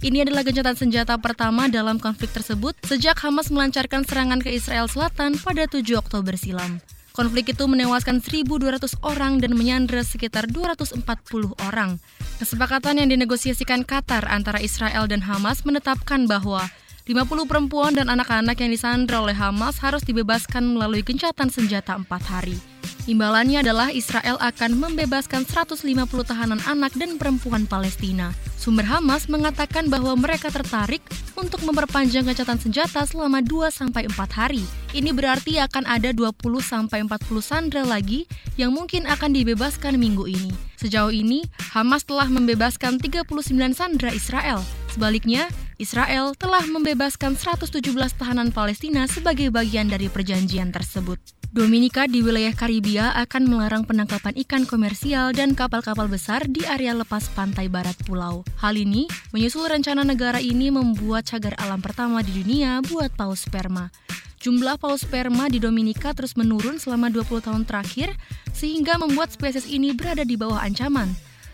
Ini 0.03 0.27
adalah 0.27 0.43
gencatan 0.43 0.75
senjata 0.75 1.15
pertama 1.15 1.71
dalam 1.71 1.95
konflik 1.95 2.35
tersebut 2.35 2.75
sejak 2.83 3.15
Hamas 3.23 3.47
melancarkan 3.55 4.03
serangan 4.03 4.43
ke 4.43 4.51
Israel 4.51 4.91
Selatan 4.91 5.39
pada 5.39 5.63
7 5.63 5.79
Oktober 5.95 6.35
silam. 6.35 6.83
Konflik 7.13 7.53
itu 7.53 7.69
menewaskan 7.69 8.25
1.200 8.25 8.97
orang 9.05 9.37
dan 9.37 9.53
menyandera 9.53 10.01
sekitar 10.01 10.49
240 10.49 11.05
orang. 11.69 12.01
Kesepakatan 12.41 13.05
yang 13.05 13.13
dinegosiasikan 13.13 13.85
Qatar 13.85 14.25
antara 14.25 14.57
Israel 14.57 15.05
dan 15.05 15.21
Hamas 15.21 15.61
menetapkan 15.61 16.25
bahwa 16.25 16.65
50 17.03 17.51
perempuan 17.51 17.91
dan 17.91 18.07
anak-anak 18.07 18.63
yang 18.63 18.71
disandra 18.71 19.19
oleh 19.19 19.35
Hamas 19.35 19.75
harus 19.83 20.07
dibebaskan 20.07 20.63
melalui 20.71 21.03
gencatan 21.03 21.51
senjata 21.51 21.99
empat 21.99 22.23
hari. 22.23 22.55
Imbalannya 23.03 23.59
adalah 23.59 23.91
Israel 23.91 24.39
akan 24.39 24.79
membebaskan 24.79 25.43
150 25.43 25.83
tahanan 26.23 26.63
anak 26.63 26.95
dan 26.95 27.19
perempuan 27.19 27.67
Palestina. 27.67 28.31
Sumber 28.55 28.87
Hamas 28.87 29.27
mengatakan 29.27 29.91
bahwa 29.91 30.15
mereka 30.15 30.47
tertarik 30.47 31.03
untuk 31.35 31.59
memperpanjang 31.67 32.23
gencatan 32.23 32.55
senjata 32.55 33.03
selama 33.03 33.43
2-4 33.43 34.07
hari. 34.31 34.63
Ini 34.95 35.11
berarti 35.11 35.59
akan 35.59 35.83
ada 35.83 36.15
20-40 36.15 36.87
sandera 37.43 37.83
lagi 37.83 38.23
yang 38.55 38.71
mungkin 38.71 39.03
akan 39.03 39.35
dibebaskan 39.35 39.99
minggu 39.99 40.23
ini. 40.31 40.55
Sejauh 40.79 41.11
ini, 41.11 41.43
Hamas 41.75 42.07
telah 42.07 42.31
membebaskan 42.31 43.03
39 43.03 43.27
sandera 43.75 44.15
Israel. 44.15 44.63
Sebaliknya, 44.95 45.51
Israel 45.83 46.31
telah 46.39 46.63
membebaskan 46.63 47.35
117 47.35 47.83
tahanan 48.15 48.55
Palestina 48.55 49.03
sebagai 49.03 49.51
bagian 49.51 49.91
dari 49.91 50.07
perjanjian 50.07 50.71
tersebut. 50.71 51.19
Dominika 51.51 52.07
di 52.07 52.23
wilayah 52.23 52.55
Karibia 52.55 53.11
akan 53.19 53.51
melarang 53.51 53.83
penangkapan 53.83 54.31
ikan 54.47 54.63
komersial 54.63 55.35
dan 55.35 55.51
kapal-kapal 55.53 56.07
besar 56.07 56.47
di 56.47 56.63
area 56.63 56.95
lepas 56.95 57.27
pantai 57.35 57.67
barat 57.67 57.99
pulau. 58.07 58.47
Hal 58.63 58.79
ini 58.79 59.11
menyusul 59.35 59.67
rencana 59.67 60.07
negara 60.07 60.39
ini 60.39 60.71
membuat 60.71 61.27
cagar 61.27 61.53
alam 61.59 61.83
pertama 61.83 62.23
di 62.23 62.31
dunia 62.31 62.79
buat 62.87 63.11
paus 63.19 63.43
sperma. 63.43 63.91
Jumlah 64.39 64.79
paus 64.79 65.03
sperma 65.03 65.51
di 65.51 65.59
Dominika 65.59 66.15
terus 66.15 66.39
menurun 66.39 66.79
selama 66.79 67.11
20 67.11 67.43
tahun 67.43 67.63
terakhir, 67.67 68.15
sehingga 68.55 68.95
membuat 68.97 69.35
spesies 69.35 69.67
ini 69.67 69.91
berada 69.91 70.23
di 70.23 70.39
bawah 70.39 70.63
ancaman. 70.63 71.11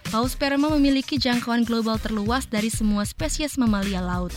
Paus 0.09 0.33
sperma 0.33 0.73
memiliki 0.73 1.21
jangkauan 1.21 1.61
global 1.61 2.01
terluas 2.01 2.49
dari 2.49 2.73
semua 2.73 3.05
spesies 3.05 3.61
mamalia 3.61 4.01
laut. 4.01 4.33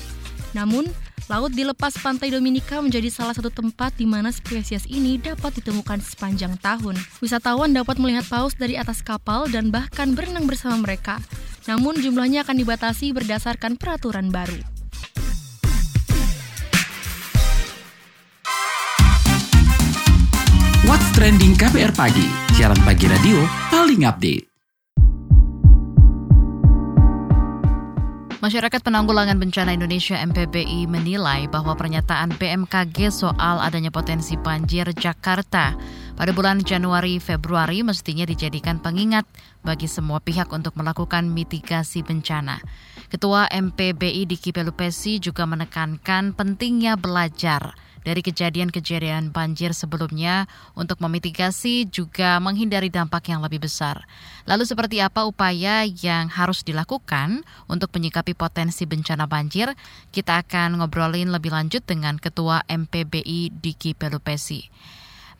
Namun, 0.52 0.84
Laut 1.30 1.54
di 1.54 1.62
lepas 1.62 1.94
pantai 2.02 2.34
Dominika 2.34 2.82
menjadi 2.82 3.06
salah 3.06 3.32
satu 3.32 3.48
tempat 3.48 3.96
di 3.96 4.04
mana 4.04 4.28
spesies 4.28 4.84
ini 4.90 5.16
dapat 5.16 5.54
ditemukan 5.56 6.02
sepanjang 6.02 6.58
tahun. 6.58 6.98
Wisatawan 7.22 7.72
dapat 7.72 7.96
melihat 8.02 8.26
paus 8.26 8.58
dari 8.58 8.74
atas 8.74 9.00
kapal 9.00 9.46
dan 9.48 9.70
bahkan 9.70 10.12
berenang 10.12 10.50
bersama 10.50 10.82
mereka. 10.82 11.22
Namun 11.70 11.96
jumlahnya 12.02 12.42
akan 12.44 12.58
dibatasi 12.58 13.14
berdasarkan 13.14 13.78
peraturan 13.78 14.34
baru. 14.34 14.60
What's 20.84 21.08
Trending 21.16 21.56
KPR 21.56 21.96
Pagi, 21.96 22.28
siaran 22.58 22.76
pagi 22.84 23.08
radio 23.08 23.40
paling 23.70 24.04
update. 24.04 24.51
Masyarakat 28.42 28.82
Penanggulangan 28.82 29.38
Bencana 29.38 29.70
Indonesia 29.70 30.18
MPBI 30.18 30.90
menilai 30.90 31.46
bahwa 31.46 31.78
pernyataan 31.78 32.34
BMKG 32.42 33.14
soal 33.14 33.62
adanya 33.62 33.94
potensi 33.94 34.34
banjir 34.34 34.90
Jakarta 34.98 35.78
pada 36.18 36.34
bulan 36.34 36.58
Januari 36.58 37.22
Februari 37.22 37.86
mestinya 37.86 38.26
dijadikan 38.26 38.82
pengingat 38.82 39.30
bagi 39.62 39.86
semua 39.86 40.18
pihak 40.18 40.50
untuk 40.50 40.74
melakukan 40.74 41.30
mitigasi 41.30 42.02
bencana. 42.02 42.58
Ketua 43.14 43.46
MPBI 43.46 44.26
Diki 44.26 44.50
Pelupesi 44.50 45.22
juga 45.22 45.46
menekankan 45.46 46.34
pentingnya 46.34 46.98
belajar 46.98 47.78
dari 48.02 48.20
kejadian-kejadian 48.22 49.30
banjir 49.30 49.74
sebelumnya 49.74 50.50
untuk 50.74 50.98
memitigasi 51.02 51.86
juga 51.88 52.38
menghindari 52.42 52.90
dampak 52.90 53.30
yang 53.30 53.42
lebih 53.42 53.62
besar. 53.62 54.06
Lalu 54.46 54.66
seperti 54.66 54.98
apa 54.98 55.26
upaya 55.26 55.86
yang 55.86 56.30
harus 56.30 56.66
dilakukan 56.66 57.46
untuk 57.70 57.94
menyikapi 57.94 58.34
potensi 58.34 58.86
bencana 58.86 59.26
banjir? 59.30 59.74
Kita 60.10 60.42
akan 60.42 60.82
ngobrolin 60.82 61.30
lebih 61.30 61.54
lanjut 61.54 61.82
dengan 61.86 62.18
Ketua 62.18 62.66
MPBI 62.66 63.54
Diki 63.54 63.94
Pelupesi. 63.94 64.66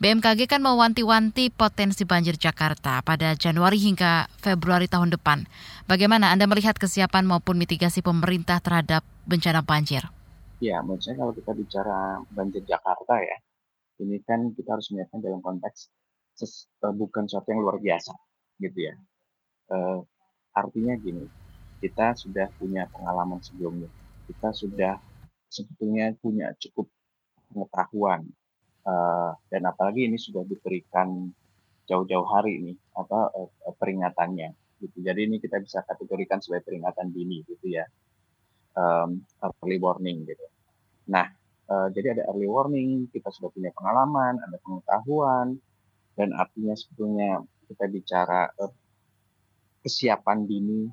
BMKG 0.03 0.51
kan 0.51 0.59
mewanti-wanti 0.59 1.47
potensi 1.53 2.03
banjir 2.03 2.35
Jakarta 2.35 2.99
pada 3.05 3.39
Januari 3.39 3.79
hingga 3.79 4.27
Februari 4.35 4.91
tahun 4.91 5.15
depan. 5.15 5.47
Bagaimana 5.87 6.33
Anda 6.35 6.43
melihat 6.43 6.75
kesiapan 6.75 7.23
maupun 7.23 7.55
mitigasi 7.55 8.03
pemerintah 8.03 8.59
terhadap 8.59 9.07
bencana 9.23 9.63
banjir? 9.63 10.11
Ya, 10.63 10.79
menurut 10.79 11.03
kalau 11.03 11.35
kita 11.35 11.51
bicara 11.51 12.23
banjir 12.31 12.63
Jakarta 12.63 13.19
ya, 13.19 13.35
ini 13.99 14.23
kan 14.23 14.47
kita 14.55 14.79
harus 14.79 14.87
melihatnya 14.95 15.19
dalam 15.27 15.43
konteks 15.43 15.91
ses, 16.39 16.71
uh, 16.87 16.95
bukan 16.95 17.27
sesuatu 17.27 17.51
yang 17.51 17.67
luar 17.67 17.83
biasa, 17.83 18.15
gitu 18.63 18.87
ya. 18.87 18.95
Uh, 19.67 20.07
artinya 20.55 20.95
gini, 20.95 21.27
kita 21.83 22.15
sudah 22.15 22.47
punya 22.55 22.87
pengalaman 22.95 23.43
sebelumnya, 23.43 23.91
kita 24.31 24.55
sudah 24.55 25.03
sebetulnya 25.51 26.15
punya 26.23 26.55
cukup 26.55 26.87
pengetahuan, 27.51 28.23
uh, 28.87 29.35
dan 29.51 29.67
apalagi 29.67 30.07
ini 30.07 30.15
sudah 30.15 30.47
diberikan 30.47 31.27
jauh-jauh 31.91 32.27
hari 32.31 32.63
ini 32.63 32.73
apa 32.95 33.35
uh, 33.35 33.75
peringatannya, 33.75 34.79
gitu. 34.79 34.95
Jadi 35.03 35.27
ini 35.27 35.43
kita 35.43 35.59
bisa 35.59 35.83
kategorikan 35.83 36.39
sebagai 36.39 36.71
peringatan 36.71 37.11
dini, 37.11 37.43
gitu 37.51 37.67
ya 37.67 37.83
um, 38.79 39.19
early 39.43 39.75
warning 39.75 40.23
gitu. 40.23 40.45
Nah, 41.03 41.27
uh, 41.67 41.87
jadi 41.91 42.15
ada 42.15 42.23
early 42.31 42.47
warning, 42.47 43.11
kita 43.11 43.27
sudah 43.27 43.51
punya 43.51 43.75
pengalaman, 43.75 44.39
ada 44.39 44.55
pengetahuan, 44.63 45.59
dan 46.15 46.29
artinya 46.31 46.77
sebetulnya 46.77 47.43
kita 47.67 47.85
bicara 47.91 48.47
uh, 48.59 48.71
kesiapan 49.83 50.47
dini, 50.47 50.87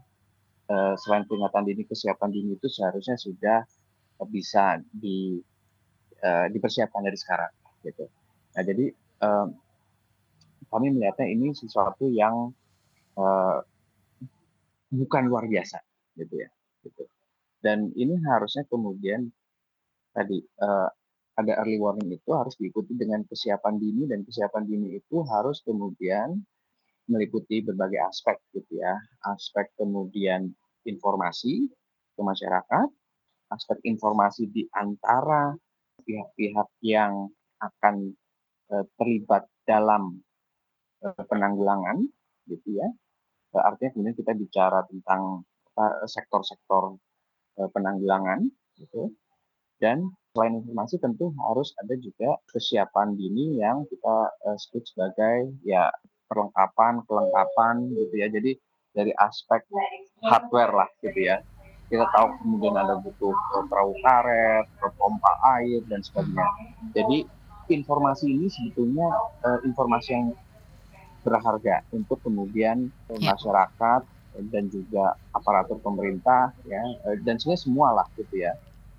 uh, 0.67 0.99
selain 0.99 1.29
peringatan 1.31 1.63
dini, 1.63 1.83
kesiapan 1.87 2.29
dini 2.35 2.59
itu 2.59 2.67
seharusnya 2.67 3.15
sudah 3.15 3.63
uh, 4.19 4.27
bisa 4.27 4.83
di 4.91 5.39
uh, 6.27 6.47
dipersiapkan 6.51 7.07
dari 7.07 7.19
sekarang, 7.19 7.53
gitu. 7.87 8.11
Nah, 8.57 8.63
jadi 8.67 8.91
uh, 9.23 9.47
kami 10.71 10.91
melihatnya 10.91 11.31
ini 11.31 11.55
sesuatu 11.55 12.11
yang 12.11 12.51
uh, 13.15 13.59
bukan 14.91 15.23
luar 15.31 15.47
biasa, 15.47 15.79
gitu 16.19 16.35
ya, 16.35 16.51
gitu. 16.83 17.07
Dan 17.63 17.95
ini 17.95 18.19
harusnya 18.27 18.67
kemudian 18.67 19.31
tadi 20.13 20.39
uh, 20.63 20.89
ada 21.39 21.53
early 21.65 21.81
warning 21.81 22.11
itu 22.13 22.31
harus 22.37 22.53
diikuti 22.61 22.93
dengan 22.99 23.25
kesiapan 23.25 23.81
dini 23.81 24.05
dan 24.05 24.27
kesiapan 24.27 24.67
dini 24.69 25.01
itu 25.01 25.25
harus 25.25 25.65
kemudian 25.65 26.37
meliputi 27.09 27.65
berbagai 27.65 28.01
aspek 28.07 28.37
gitu 28.53 28.79
ya. 28.79 28.95
Aspek 29.27 29.73
kemudian 29.81 30.53
informasi 30.85 31.71
ke 32.15 32.21
masyarakat, 32.21 32.89
aspek 33.55 33.79
informasi 33.89 34.51
di 34.53 34.69
antara 34.77 35.57
pihak-pihak 36.05 36.69
yang 36.85 37.31
akan 37.61 38.13
uh, 38.73 38.85
terlibat 39.01 39.49
dalam 39.65 40.21
uh, 41.03 41.25
penanggulangan 41.25 42.05
gitu 42.51 42.79
ya. 42.79 42.89
Artinya 43.51 43.91
kemudian 43.97 44.15
kita 44.15 44.33
bicara 44.39 44.87
tentang 44.87 45.43
sektor-sektor 46.07 47.01
Eh, 47.61 47.71
penanggulangan 47.77 48.41
gitu. 48.81 49.13
Dan 49.81 50.13
selain 50.37 50.61
informasi 50.63 51.01
tentu 51.01 51.33
harus 51.51 51.75
ada 51.81 51.97
juga 51.99 52.37
kesiapan 52.53 53.17
dini 53.17 53.59
yang 53.59 53.83
kita 53.89 54.17
uh, 54.47 54.57
sebut 54.61 54.85
sebagai 54.87 55.57
ya 55.67 55.89
perlengkapan, 56.31 57.03
kelengkapan 57.09 57.89
gitu 57.97 58.15
ya. 58.15 58.29
Jadi 58.31 58.55
dari 58.95 59.13
aspek 59.17 59.65
hardware 60.23 60.75
lah 60.75 60.91
gitu 61.03 61.19
ya 61.19 61.41
kita 61.91 62.07
tahu 62.15 62.27
kemudian 62.39 62.79
ada 62.79 63.03
butuh 63.03 63.35
uh, 63.35 63.67
perahu 63.67 63.93
karet, 63.99 64.63
pompa 64.95 65.33
air 65.59 65.83
dan 65.91 65.99
sebagainya. 66.07 66.47
Jadi 66.95 67.27
informasi 67.67 68.31
ini 68.31 68.47
sebetulnya 68.47 69.11
uh, 69.43 69.59
informasi 69.67 70.09
yang 70.15 70.27
berharga 71.27 71.83
untuk 71.93 72.23
kemudian 72.23 72.89
Ya. 73.11 73.35
masyarakat 73.35 74.03
dan 74.55 74.71
juga 74.71 75.19
aparatur 75.35 75.83
pemerintah 75.83 76.55
ya 76.63 76.79
uh, 77.11 77.19
dan 77.27 77.37
sebenarnya 77.43 77.63
semua 77.67 77.89
lah 77.91 78.07
gitu 78.15 78.39
ya 78.39 78.55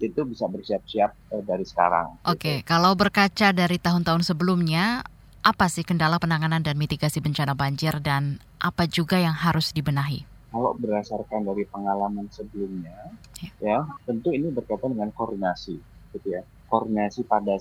itu 0.10 0.22
bisa 0.26 0.50
bersiap-siap 0.50 1.12
uh, 1.36 1.44
dari 1.46 1.66
sekarang. 1.68 2.18
gitu. 2.18 2.32
Oke, 2.34 2.54
kalau 2.66 2.98
berkaca 2.98 3.54
dari 3.54 3.78
tahun-tahun 3.78 4.26
sebelumnya, 4.26 5.06
apa 5.46 5.66
sih 5.70 5.86
kendala 5.86 6.18
penanganan 6.18 6.66
dan 6.66 6.78
mitigasi 6.78 7.22
bencana 7.22 7.54
banjir 7.54 8.02
dan 8.02 8.42
apa 8.58 8.90
juga 8.90 9.22
yang 9.22 9.34
harus 9.34 9.70
dibenahi? 9.74 10.32
kalau 10.52 10.76
berdasarkan 10.76 11.48
dari 11.48 11.64
pengalaman 11.64 12.28
sebelumnya, 12.28 13.16
ya 13.64 13.88
tentu 14.04 14.36
ini 14.36 14.52
berkaitan 14.52 14.92
dengan 14.92 15.16
koordinasi, 15.16 15.80
gitu 16.12 16.28
ya. 16.28 16.44
Koordinasi 16.68 17.24
pada 17.24 17.56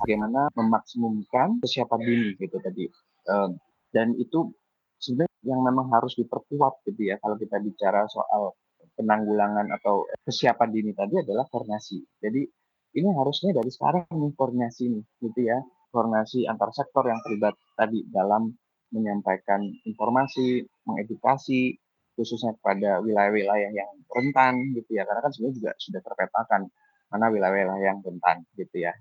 bagaimana 0.00 0.48
memaksimumkan 0.56 1.60
kesiapan 1.60 2.00
dini 2.00 2.28
gitu 2.40 2.56
tadi. 2.64 2.88
Eh, 3.28 3.48
dan 3.92 4.16
itu 4.16 4.48
sebenarnya 4.96 5.44
yang 5.44 5.60
memang 5.60 5.92
harus 5.92 6.16
diperkuat 6.16 6.84
gitu 6.88 7.12
ya 7.12 7.16
kalau 7.20 7.36
kita 7.36 7.60
bicara 7.60 8.08
soal 8.08 8.56
penanggulangan 8.96 9.70
atau 9.80 10.06
kesiapan 10.26 10.68
dini 10.70 10.92
tadi 10.94 11.20
adalah 11.20 11.46
koordinasi. 11.48 11.98
Jadi 12.22 12.42
ini 12.90 13.08
harusnya 13.14 13.54
dari 13.54 13.70
sekarang 13.70 14.10
nih 14.10 14.32
koordinasi 14.34 14.84
nih, 14.90 15.04
gitu 15.26 15.40
ya. 15.46 15.58
Koordinasi 15.90 16.46
antar 16.46 16.70
sektor 16.70 17.06
yang 17.06 17.18
terlibat 17.26 17.54
tadi 17.74 18.06
dalam 18.10 18.50
menyampaikan 18.90 19.62
informasi, 19.86 20.66
mengedukasi, 20.86 21.78
khususnya 22.20 22.52
kepada 22.60 23.00
wilayah-wilayah 23.00 23.70
yang 23.72 23.90
rentan 24.12 24.76
gitu 24.76 25.00
ya 25.00 25.08
karena 25.08 25.24
kan 25.24 25.32
sebenarnya 25.32 25.56
juga 25.56 25.70
sudah 25.80 26.00
terpetakan 26.04 26.62
mana 27.08 27.26
wilayah-wilayah 27.32 27.80
yang 27.80 27.98
rentan 28.04 28.44
gitu 28.60 28.76
ya. 28.84 28.92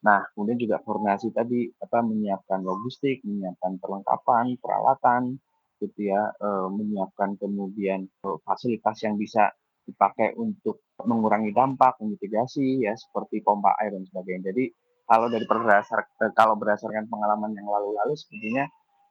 Nah 0.00 0.24
kemudian 0.32 0.56
juga 0.56 0.80
koordinasi 0.80 1.28
tadi 1.36 1.68
apa 1.76 2.00
menyiapkan 2.00 2.64
logistik, 2.64 3.20
menyiapkan 3.20 3.76
perlengkapan, 3.76 4.56
peralatan 4.56 5.36
gitu 5.80 6.10
ya, 6.10 6.32
eh, 6.34 6.68
menyiapkan 6.70 7.36
kemudian 7.38 8.06
eh, 8.06 8.38
fasilitas 8.46 8.96
yang 9.04 9.18
bisa 9.18 9.50
dipakai 9.84 10.32
untuk 10.40 10.80
mengurangi 11.04 11.52
dampak, 11.52 12.00
memitigasi 12.00 12.88
ya 12.88 12.96
seperti 12.96 13.44
pompa 13.44 13.76
air 13.82 13.92
dan 13.92 14.04
sebagainya. 14.08 14.50
Jadi 14.52 14.64
kalau 15.04 15.28
dari 15.28 15.44
berdasar 15.44 16.00
eh, 16.24 16.32
kalau 16.32 16.56
berdasarkan 16.56 17.04
pengalaman 17.12 17.52
yang 17.52 17.68
lalu-lalu 17.68 18.16
sepertinya 18.16 18.64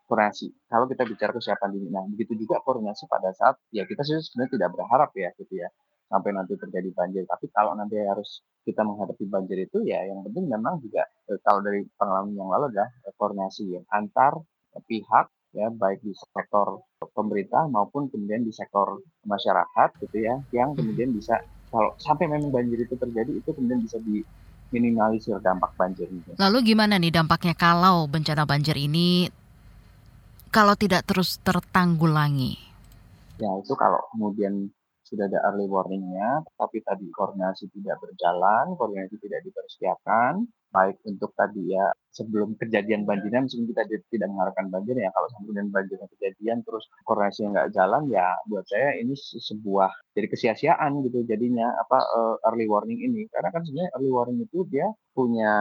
koordinasi. 0.09 0.51
Kalau 0.67 0.85
kita 0.89 1.03
bicara 1.07 1.31
kesiapan 1.31 1.69
dini, 1.73 1.87
nah 1.93 2.03
begitu 2.09 2.35
juga 2.35 2.59
koordinasi 2.65 3.05
pada 3.07 3.31
saat 3.37 3.55
ya 3.71 3.85
kita 3.87 4.03
sebenarnya 4.03 4.51
tidak 4.59 4.69
berharap 4.75 5.09
ya 5.15 5.29
gitu 5.37 5.53
ya 5.61 5.69
sampai 6.09 6.29
nanti 6.35 6.53
terjadi 6.57 6.89
banjir. 6.91 7.23
Tapi 7.29 7.45
kalau 7.53 7.77
nanti 7.77 7.97
harus 8.01 8.43
kita 8.65 8.81
menghadapi 8.81 9.25
banjir 9.29 9.57
itu 9.69 9.85
ya 9.85 10.01
yang 10.07 10.25
penting 10.25 10.49
memang 10.49 10.81
juga 10.81 11.05
eh, 11.29 11.39
kalau 11.45 11.61
dari 11.61 11.85
pengalaman 11.95 12.33
yang 12.33 12.49
lalu 12.49 12.73
adalah 12.73 12.89
koordinasi 13.15 13.63
ya 13.77 13.81
antar 13.93 14.41
pihak 14.89 15.29
ya 15.53 15.69
baik 15.69 16.01
di 16.01 16.13
sektor 16.17 16.81
pemerintah 17.13 17.69
maupun 17.69 18.09
kemudian 18.09 18.41
di 18.41 18.49
sektor 18.49 18.99
masyarakat 19.23 19.89
gitu 20.01 20.17
ya 20.25 20.41
yang 20.49 20.73
kemudian 20.73 21.13
bisa 21.13 21.37
kalau 21.69 21.93
sampai 22.01 22.29
memang 22.29 22.49
banjir 22.49 22.81
itu 22.81 22.97
terjadi 22.97 23.31
itu 23.33 23.49
kemudian 23.53 23.81
bisa 23.81 23.97
diminimalisir 24.01 25.37
dampak 25.41 25.73
banjir 25.77 26.09
itu. 26.09 26.33
Lalu 26.37 26.73
gimana 26.73 26.97
nih 26.97 27.13
dampaknya 27.13 27.53
kalau 27.53 28.05
bencana 28.09 28.45
banjir 28.45 28.77
ini 28.77 29.29
kalau 30.53 30.77
tidak 30.77 31.05
terus 31.09 31.41
tertanggulangi? 31.41 32.57
Ya 33.41 33.49
itu 33.57 33.73
kalau 33.73 33.97
kemudian 34.13 34.69
sudah 35.01 35.25
ada 35.29 35.41
early 35.49 35.69
warningnya, 35.69 36.45
tapi 36.57 36.81
tadi 36.85 37.05
koordinasi 37.09 37.69
tidak 37.73 38.01
berjalan, 38.01 38.73
koordinasi 38.77 39.17
tidak 39.21 39.41
dipersiapkan, 39.45 40.45
baik 40.73 40.97
untuk 41.05 41.31
tadi 41.37 41.77
ya 41.77 41.85
sebelum 42.09 42.57
kejadian 42.57 43.05
banjirnya, 43.05 43.45
meskipun 43.45 43.69
kita 43.69 43.83
tidak 44.09 44.27
mengharapkan 44.29 44.69
banjir 44.73 44.97
ya, 44.97 45.09
kalau 45.13 45.29
kemudian 45.37 45.67
banjirnya 45.69 46.07
kejadian 46.17 46.61
terus 46.65 46.85
koordinasi 47.05 47.49
nggak 47.49 47.69
jalan 47.73 48.09
ya 48.09 48.27
buat 48.49 48.65
saya 48.65 48.97
ini 49.01 49.13
se- 49.13 49.41
sebuah 49.41 49.89
jadi 50.17 50.27
kesia-siaan 50.29 50.91
gitu 51.05 51.25
jadinya 51.25 51.69
apa 51.77 51.97
eh, 52.01 52.35
early 52.49 52.65
warning 52.69 52.99
ini, 53.01 53.29
karena 53.29 53.49
kan 53.53 53.61
sebenarnya 53.65 53.91
early 53.97 54.11
warning 54.13 54.39
itu 54.45 54.65
dia 54.69 54.89
punya 55.13 55.53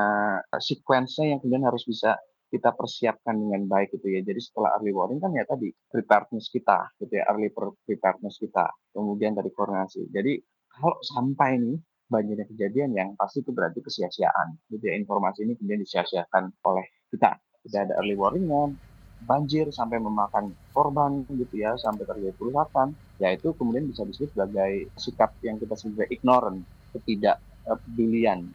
sequence-nya 0.57 1.37
yang 1.37 1.39
kemudian 1.45 1.65
harus 1.69 1.85
bisa 1.85 2.17
kita 2.53 2.69
persiapkan 2.77 3.33
dengan 3.33 3.65
baik 3.65 3.97
gitu 3.97 4.13
ya. 4.13 4.21
Jadi 4.21 4.41
setelah 4.45 4.77
early 4.77 4.93
warning 4.93 5.21
kan 5.25 5.33
ya 5.33 5.49
tadi 5.49 5.73
preparedness 5.89 6.53
kita 6.53 6.93
gitu 7.01 7.13
ya, 7.17 7.25
early 7.33 7.49
pre- 7.49 7.77
preparedness 7.89 8.37
kita. 8.37 8.69
Kemudian 8.93 9.33
tadi 9.33 9.49
koordinasi. 9.57 10.13
Jadi 10.13 10.37
kalau 10.69 11.01
sampai 11.01 11.57
nih 11.57 11.77
banjirnya 12.13 12.45
kejadian 12.45 12.93
yang 12.93 13.09
pasti 13.17 13.41
itu 13.41 13.57
berarti 13.57 13.81
kesia-siaan. 13.81 14.61
Ya, 14.77 14.93
informasi 14.93 15.49
ini 15.49 15.57
kemudian 15.57 15.81
disia-siakan 15.81 16.53
oleh 16.69 16.85
kita. 17.09 17.41
Tidak 17.65 17.81
ada 17.89 17.95
early 18.05 18.13
warningnya, 18.13 18.77
banjir 19.25 19.73
sampai 19.73 19.97
memakan 19.97 20.53
korban 20.77 21.25
gitu 21.33 21.57
ya, 21.57 21.73
sampai 21.81 22.05
terjadi 22.05 22.37
kerusakan. 22.37 22.93
Ya 23.17 23.33
itu 23.33 23.57
kemudian 23.57 23.89
bisa 23.89 24.05
disebut 24.05 24.37
sebagai 24.37 24.93
sikap 25.01 25.33
yang 25.41 25.57
kita 25.57 25.73
sebut 25.73 26.05
ignorant, 26.13 26.61
ketidakpedulian 26.93 28.53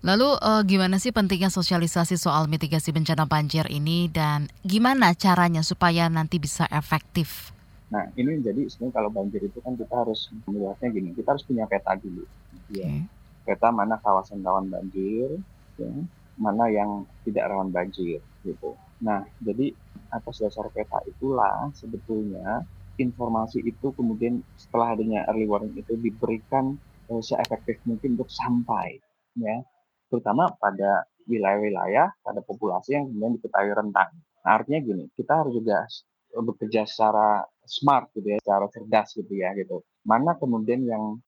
Lalu 0.00 0.32
eh, 0.40 0.62
gimana 0.64 0.96
sih 0.96 1.12
pentingnya 1.12 1.52
sosialisasi 1.52 2.16
soal 2.16 2.48
mitigasi 2.48 2.88
bencana 2.88 3.28
banjir 3.28 3.68
ini 3.68 4.08
dan 4.08 4.48
gimana 4.64 5.12
caranya 5.12 5.60
supaya 5.60 6.08
nanti 6.08 6.40
bisa 6.40 6.64
efektif? 6.72 7.52
Nah, 7.90 8.06
ini 8.14 8.38
jadi 8.38 8.70
sebenarnya 8.70 8.94
kalau 9.02 9.10
banjir 9.10 9.42
itu 9.42 9.58
kan 9.58 9.74
kita 9.74 9.94
harus 10.06 10.30
melihatnya 10.46 10.88
gini, 10.94 11.10
kita 11.10 11.34
harus 11.34 11.42
punya 11.42 11.66
peta 11.66 11.98
dulu. 11.98 12.22
Ya. 12.70 12.86
Oke. 12.86 13.10
Peta 13.40 13.68
mana 13.74 13.98
kawasan 13.98 14.46
rawan 14.46 14.70
banjir, 14.70 15.42
ya, 15.74 15.90
mana 16.38 16.70
yang 16.70 17.02
tidak 17.26 17.50
rawan 17.50 17.74
banjir, 17.74 18.22
gitu. 18.46 18.78
Nah, 19.02 19.26
jadi 19.42 19.74
atas 20.14 20.38
dasar 20.38 20.70
peta 20.70 21.02
itulah 21.08 21.66
sebetulnya 21.74 22.62
informasi 23.00 23.64
itu 23.64 23.90
kemudian 23.96 24.44
setelah 24.54 24.94
adanya 24.94 25.26
early 25.32 25.48
warning 25.50 25.74
itu 25.74 25.96
diberikan 25.98 26.78
eh, 27.10 27.22
seefektif 27.24 27.82
mungkin 27.90 28.14
untuk 28.14 28.30
sampai, 28.30 29.02
ya, 29.34 29.66
terutama 30.06 30.46
pada 30.62 31.10
wilayah-wilayah, 31.26 32.22
pada 32.22 32.38
populasi 32.46 32.94
yang 32.94 33.10
kemudian 33.10 33.34
diketahui 33.34 33.72
rentan. 33.74 34.14
Nah, 34.46 34.52
artinya 34.62 34.78
gini, 34.78 35.04
kita 35.18 35.42
harus 35.42 35.58
juga 35.58 35.90
bekerja 36.30 36.86
secara 36.86 37.42
smart 37.66 38.12
gitu 38.16 38.36
ya, 38.36 38.38
secara 38.40 38.66
cerdas 38.72 39.08
gitu 39.16 39.32
ya 39.34 39.52
gitu. 39.56 39.82
Mana 40.06 40.36
kemudian 40.36 40.84
yang 40.84 41.18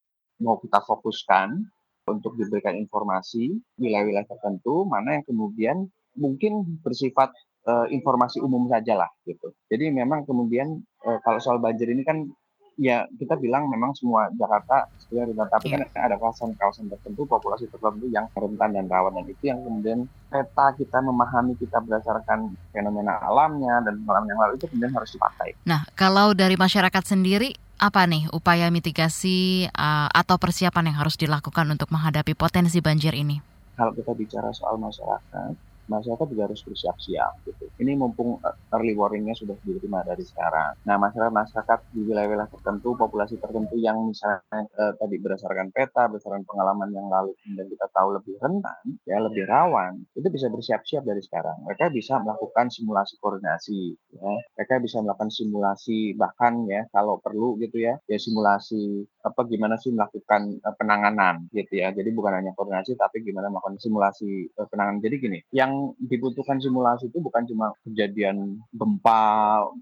mau 0.41 0.57
kita 0.59 0.81
fokuskan 0.83 1.61
untuk 2.09 2.35
diberikan 2.35 2.75
informasi 2.75 3.55
wilayah-wilayah 3.79 4.27
tertentu, 4.27 4.83
mana 4.83 5.19
yang 5.19 5.25
kemudian 5.25 5.77
mungkin 6.19 6.79
bersifat 6.83 7.31
eh, 7.65 7.87
informasi 7.95 8.43
umum 8.43 8.67
saja 8.67 8.99
lah 8.99 9.09
gitu. 9.23 9.55
Jadi 9.71 9.89
memang 9.93 10.27
kemudian 10.27 10.83
eh, 11.07 11.19
kalau 11.23 11.39
soal 11.39 11.63
banjir 11.63 11.87
ini 11.89 12.03
kan 12.03 12.27
ya 12.77 13.05
kita 13.17 13.37
bilang 13.37 13.69
memang 13.69 13.93
semua 13.93 14.29
Jakarta 14.33 14.89
sebenarnya 14.97 15.33
rentan, 15.33 15.47
tapi 15.53 15.65
kan 15.69 15.81
ada 15.93 16.15
kawasan-kawasan 16.17 16.89
tertentu, 16.89 17.21
populasi 17.29 17.69
tertentu 17.69 18.09
yang 18.09 18.25
rentan 18.33 18.73
dan 18.73 18.85
rawan 18.89 19.13
dan 19.21 19.25
itu 19.29 19.43
yang 19.45 19.59
kemudian 19.61 19.99
peta 20.29 20.73
kita 20.73 20.97
memahami 21.05 21.53
kita 21.57 21.77
berdasarkan 21.83 22.57
fenomena 22.73 23.21
alamnya 23.21 23.85
dan 23.85 24.01
pengalaman 24.01 24.29
yang 24.33 24.39
lalu 24.41 24.53
itu 24.57 24.65
kemudian 24.69 24.93
harus 24.93 25.11
dipakai. 25.13 25.49
Nah, 25.69 25.85
kalau 25.93 26.33
dari 26.33 26.57
masyarakat 26.57 27.03
sendiri 27.05 27.53
apa 27.77 28.07
nih 28.07 28.31
upaya 28.31 28.71
mitigasi 28.71 29.67
eh, 29.67 30.09
atau 30.09 30.35
persiapan 30.39 30.93
yang 30.93 30.97
harus 31.03 31.19
dilakukan 31.19 31.67
untuk 31.69 31.91
menghadapi 31.93 32.33
potensi 32.33 32.81
banjir 32.81 33.13
ini? 33.13 33.37
Kalau 33.73 33.89
kita 33.93 34.13
bicara 34.13 34.53
soal 34.53 34.77
masyarakat, 34.77 35.72
masyarakat 35.87 36.27
juga 36.29 36.43
harus 36.49 36.61
bersiap-siap 36.63 37.33
gitu. 37.47 37.65
Ini 37.81 37.97
mumpung 37.99 38.39
eh, 38.39 38.55
early 38.75 38.95
warningnya 38.95 39.35
sudah 39.35 39.55
diterima 39.61 40.01
dari 40.07 40.23
sekarang. 40.23 40.79
Nah, 40.87 40.95
masyarakat-masyarakat 41.01 41.79
di 41.91 42.01
wilayah-wilayah 42.07 42.49
tertentu, 42.51 42.95
populasi 42.95 43.35
tertentu 43.41 43.75
yang 43.79 43.97
misalnya 44.07 44.67
eh, 44.79 44.93
tadi 44.97 45.15
berdasarkan 45.19 45.69
peta, 45.75 46.07
berdasarkan 46.07 46.43
pengalaman 46.47 46.89
yang 46.93 47.07
lalu, 47.11 47.35
dan 47.57 47.65
kita 47.67 47.87
tahu 47.91 48.15
lebih 48.15 48.35
rentan, 48.39 48.83
ya 49.03 49.17
lebih 49.19 49.43
rawan, 49.49 50.03
itu 50.15 50.27
bisa 50.31 50.47
bersiap-siap 50.47 51.03
dari 51.03 51.21
sekarang. 51.21 51.55
Mereka 51.67 51.91
bisa 51.91 52.19
melakukan 52.21 52.71
simulasi 52.71 53.13
koordinasi, 53.19 53.81
ya. 54.15 54.33
Mereka 54.59 54.79
bisa 54.83 55.01
melakukan 55.03 55.31
simulasi 55.33 56.15
bahkan 56.15 56.63
ya 56.69 56.85
kalau 56.93 57.19
perlu 57.19 57.57
gitu 57.59 57.81
ya, 57.81 57.97
ya 58.07 58.17
simulasi 58.17 59.03
apa 59.23 59.47
gimana 59.47 59.75
sih 59.79 59.91
melakukan 59.91 60.61
eh, 60.61 60.75
penanganan 60.79 61.49
gitu 61.51 61.79
ya. 61.81 61.91
Jadi 61.91 62.09
bukan 62.13 62.39
hanya 62.39 62.51
koordinasi 62.55 62.95
tapi 62.95 63.25
gimana 63.25 63.49
melakukan 63.51 63.77
simulasi 63.81 64.47
eh, 64.47 64.67
penanganan. 64.69 65.01
Jadi 65.03 65.15
gini, 65.19 65.39
yang 65.51 65.72
dibutuhkan 65.99 66.57
simulasi 66.59 67.09
itu 67.09 67.19
bukan 67.19 67.43
cuma 67.49 67.71
kejadian 67.85 68.59
gempa, 68.73 69.23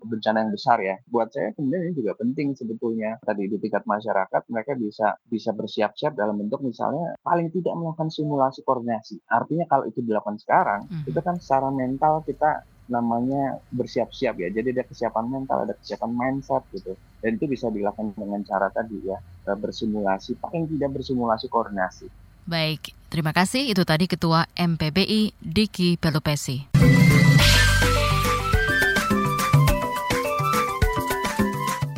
bencana 0.05 0.45
yang 0.45 0.51
besar 0.53 0.77
ya. 0.81 0.95
Buat 1.07 1.33
saya 1.33 1.51
kemudian 1.55 1.89
ini 1.89 1.93
juga 1.97 2.17
penting 2.17 2.53
sebetulnya. 2.55 3.17
Tadi 3.23 3.47
di 3.47 3.57
tingkat 3.57 3.83
masyarakat 3.85 4.41
mereka 4.51 4.71
bisa 4.77 5.15
bisa 5.27 5.51
bersiap-siap 5.55 6.13
dalam 6.15 6.37
bentuk 6.39 6.61
misalnya 6.61 7.15
paling 7.21 7.51
tidak 7.51 7.73
melakukan 7.77 8.09
simulasi 8.11 8.61
koordinasi. 8.63 9.21
Artinya 9.29 9.65
kalau 9.67 9.87
itu 9.87 9.99
dilakukan 10.03 10.37
sekarang, 10.41 10.87
Mhm. 10.87 11.09
itu 11.09 11.19
kan 11.23 11.35
secara 11.39 11.69
mental 11.71 12.23
kita 12.25 12.63
namanya 12.91 13.63
bersiap-siap 13.71 14.35
ya. 14.35 14.51
Jadi 14.51 14.75
ada 14.75 14.83
kesiapan 14.83 15.25
mental, 15.31 15.63
ada 15.63 15.73
kesiapan 15.79 16.11
mindset 16.11 16.63
gitu. 16.75 16.99
Dan 17.23 17.39
itu 17.39 17.47
bisa 17.47 17.71
dilakukan 17.71 18.11
dengan 18.19 18.43
cara 18.43 18.67
tadi 18.67 18.99
ya, 19.07 19.15
eh, 19.47 19.57
bersimulasi, 19.57 20.35
paling 20.43 20.67
tidak 20.75 20.99
bersimulasi 20.99 21.47
koordinasi. 21.47 22.11
Baik, 22.43 22.91
terima 23.11 23.35
kasih. 23.35 23.67
Itu 23.67 23.83
tadi 23.83 24.07
Ketua 24.07 24.47
MPBI 24.55 25.35
Diki 25.43 25.99
Pelupesi. 25.99 26.71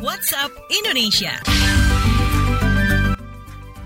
WhatsApp 0.02 0.50
Indonesia. 0.68 1.32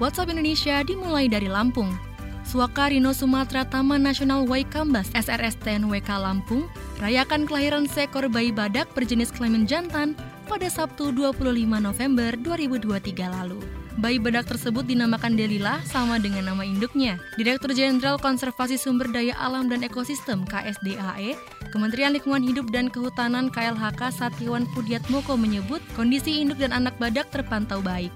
WhatsApp 0.00 0.32
Indonesia 0.32 0.80
dimulai 0.82 1.28
dari 1.28 1.46
Lampung. 1.46 1.92
Suaka 2.48 2.88
Rino 2.88 3.12
Sumatera 3.12 3.68
Taman 3.68 4.00
Nasional 4.00 4.48
Waikambas 4.48 5.12
SRSTN 5.12 5.84
WK 5.84 6.08
Lampung 6.16 6.64
rayakan 6.96 7.44
kelahiran 7.44 7.84
seekor 7.84 8.24
bayi 8.32 8.56
badak 8.56 8.88
berjenis 8.96 9.28
kelamin 9.28 9.68
jantan 9.68 10.16
pada 10.48 10.64
Sabtu 10.72 11.12
25 11.12 11.44
November 11.76 12.32
2023 12.40 13.36
lalu. 13.36 13.77
Bayi 13.98 14.22
badak 14.22 14.46
tersebut 14.46 14.86
dinamakan 14.86 15.34
Delila 15.34 15.82
sama 15.82 16.22
dengan 16.22 16.46
nama 16.46 16.62
induknya. 16.62 17.18
Direktur 17.34 17.74
Jenderal 17.74 18.14
Konservasi 18.14 18.78
Sumber 18.78 19.10
Daya 19.10 19.34
Alam 19.42 19.66
dan 19.66 19.82
Ekosistem 19.82 20.46
KSDAE, 20.46 21.34
Kementerian 21.74 22.14
Lingkungan 22.14 22.46
Hidup 22.46 22.70
dan 22.70 22.94
Kehutanan 22.94 23.50
KLHK 23.50 24.14
Satiwan 24.14 24.70
Pudiatmoko 24.70 25.34
menyebut 25.34 25.82
kondisi 25.98 26.38
induk 26.38 26.62
dan 26.62 26.70
anak 26.70 26.94
badak 27.02 27.26
terpantau 27.34 27.82
baik. 27.82 28.14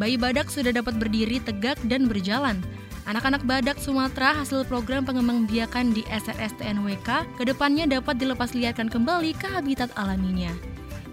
Bayi 0.00 0.16
badak 0.16 0.48
sudah 0.48 0.72
dapat 0.72 0.96
berdiri 0.96 1.44
tegak 1.44 1.76
dan 1.84 2.08
berjalan. 2.08 2.64
Anak-anak 3.04 3.44
badak 3.44 3.76
Sumatera 3.84 4.32
hasil 4.32 4.64
program 4.64 5.04
pengembangbiakan 5.04 5.92
di 5.92 6.08
SRSTNWK 6.08 7.36
ke 7.36 7.44
depannya 7.44 7.84
dapat 7.84 8.16
dilepas 8.16 8.56
liarkan 8.56 8.88
kembali 8.88 9.36
ke 9.36 9.44
habitat 9.44 9.92
alaminya. 10.00 10.56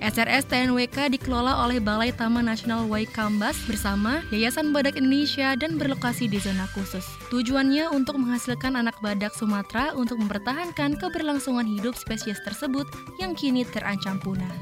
SRS 0.06 0.46
TNWK 0.46 1.18
dikelola 1.18 1.66
oleh 1.66 1.82
Balai 1.82 2.14
Taman 2.14 2.46
Nasional 2.46 2.86
Waikambas 2.86 3.58
bersama 3.66 4.22
Yayasan 4.30 4.70
Badak 4.70 5.02
Indonesia 5.02 5.58
dan 5.58 5.82
berlokasi 5.82 6.30
di 6.30 6.38
zona 6.38 6.70
khusus. 6.78 7.02
Tujuannya 7.34 7.90
untuk 7.90 8.22
menghasilkan 8.22 8.78
anak 8.78 9.02
badak 9.02 9.34
Sumatera 9.34 9.98
untuk 9.98 10.22
mempertahankan 10.22 11.02
keberlangsungan 11.02 11.66
hidup 11.66 11.98
spesies 11.98 12.38
tersebut 12.46 12.86
yang 13.18 13.34
kini 13.34 13.66
terancam 13.66 14.22
punah. 14.22 14.54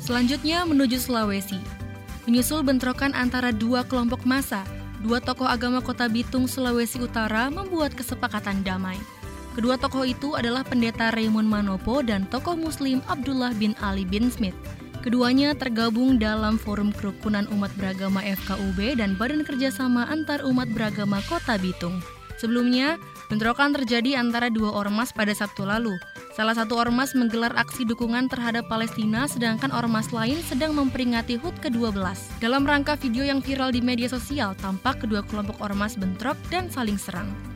Selanjutnya 0.00 0.64
menuju 0.64 0.96
Sulawesi. 0.96 1.60
Menyusul 2.24 2.64
bentrokan 2.64 3.12
antara 3.12 3.52
dua 3.52 3.84
kelompok 3.84 4.24
massa, 4.24 4.64
dua 5.04 5.20
tokoh 5.20 5.44
agama 5.44 5.84
kota 5.84 6.08
Bitung, 6.08 6.48
Sulawesi 6.48 7.04
Utara 7.04 7.52
membuat 7.52 7.92
kesepakatan 7.92 8.64
damai. 8.64 8.96
Kedua 9.54 9.78
tokoh 9.78 10.02
itu 10.02 10.34
adalah 10.34 10.66
pendeta 10.66 11.14
Raymond 11.14 11.46
Manopo 11.46 12.02
dan 12.02 12.26
tokoh 12.26 12.58
muslim 12.58 12.98
Abdullah 13.06 13.54
bin 13.54 13.78
Ali 13.78 14.02
bin 14.02 14.26
Smith. 14.26 14.58
Keduanya 14.98 15.54
tergabung 15.54 16.18
dalam 16.18 16.58
Forum 16.58 16.90
Kerukunan 16.90 17.46
Umat 17.54 17.70
Beragama 17.78 18.18
FKUB 18.18 18.98
dan 18.98 19.14
Badan 19.14 19.46
Kerjasama 19.46 20.10
Antar 20.10 20.42
Umat 20.42 20.66
Beragama 20.74 21.22
Kota 21.30 21.54
Bitung. 21.54 22.02
Sebelumnya, 22.34 22.98
bentrokan 23.30 23.70
terjadi 23.70 24.18
antara 24.18 24.50
dua 24.50 24.74
ormas 24.74 25.14
pada 25.14 25.30
Sabtu 25.30 25.62
lalu. 25.62 25.94
Salah 26.34 26.58
satu 26.58 26.74
ormas 26.74 27.14
menggelar 27.14 27.54
aksi 27.54 27.86
dukungan 27.86 28.26
terhadap 28.26 28.66
Palestina, 28.66 29.30
sedangkan 29.30 29.70
ormas 29.70 30.10
lain 30.10 30.42
sedang 30.42 30.74
memperingati 30.74 31.38
HUT 31.38 31.54
ke-12. 31.62 31.94
Dalam 32.42 32.66
rangka 32.66 32.98
video 32.98 33.22
yang 33.22 33.38
viral 33.38 33.70
di 33.70 33.78
media 33.78 34.10
sosial, 34.10 34.58
tampak 34.58 35.06
kedua 35.06 35.22
kelompok 35.30 35.62
ormas 35.62 35.94
bentrok 35.94 36.34
dan 36.50 36.66
saling 36.66 36.98
serang. 36.98 37.53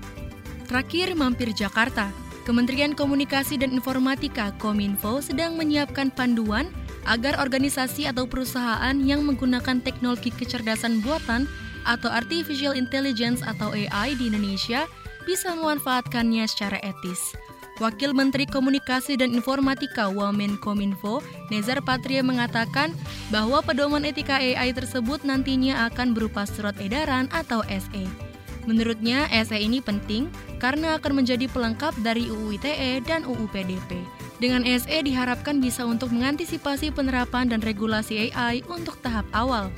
Terakhir, 0.68 1.16
mampir 1.16 1.48
Jakarta. 1.56 2.12
Kementerian 2.44 2.92
Komunikasi 2.92 3.56
dan 3.56 3.72
Informatika 3.72 4.52
Kominfo 4.60 5.24
sedang 5.24 5.56
menyiapkan 5.56 6.12
panduan 6.12 6.68
agar 7.08 7.40
organisasi 7.40 8.04
atau 8.04 8.28
perusahaan 8.28 8.92
yang 9.00 9.24
menggunakan 9.24 9.80
teknologi 9.80 10.28
kecerdasan 10.28 11.00
buatan 11.00 11.48
atau 11.88 12.12
artificial 12.12 12.76
intelligence 12.76 13.40
atau 13.40 13.72
AI 13.72 14.12
di 14.20 14.28
Indonesia 14.28 14.84
bisa 15.24 15.56
memanfaatkannya 15.56 16.44
secara 16.44 16.76
etis. 16.84 17.32
Wakil 17.80 18.12
Menteri 18.12 18.44
Komunikasi 18.44 19.16
dan 19.16 19.32
Informatika 19.32 20.12
Wamen 20.12 20.60
Kominfo, 20.60 21.24
Nezar 21.48 21.80
Patria 21.80 22.20
mengatakan 22.20 22.92
bahwa 23.32 23.64
pedoman 23.64 24.04
etika 24.04 24.36
AI 24.36 24.76
tersebut 24.76 25.24
nantinya 25.24 25.88
akan 25.88 26.12
berupa 26.12 26.44
surat 26.44 26.76
edaran 26.76 27.30
atau 27.32 27.64
SE. 27.72 28.27
Menurutnya, 28.68 29.24
SE 29.32 29.56
ini 29.56 29.80
penting 29.80 30.28
karena 30.60 31.00
akan 31.00 31.24
menjadi 31.24 31.48
pelengkap 31.48 31.96
dari 32.04 32.28
UU 32.28 32.60
ITE 32.60 33.00
dan 33.08 33.24
UU 33.24 33.48
PDP. 33.48 34.04
Dengan 34.36 34.60
SE 34.68 34.98
diharapkan 35.00 35.56
bisa 35.56 35.88
untuk 35.88 36.12
mengantisipasi 36.12 36.92
penerapan 36.92 37.48
dan 37.48 37.64
regulasi 37.64 38.28
AI 38.28 38.60
untuk 38.68 39.00
tahap 39.00 39.24
awal. 39.32 39.72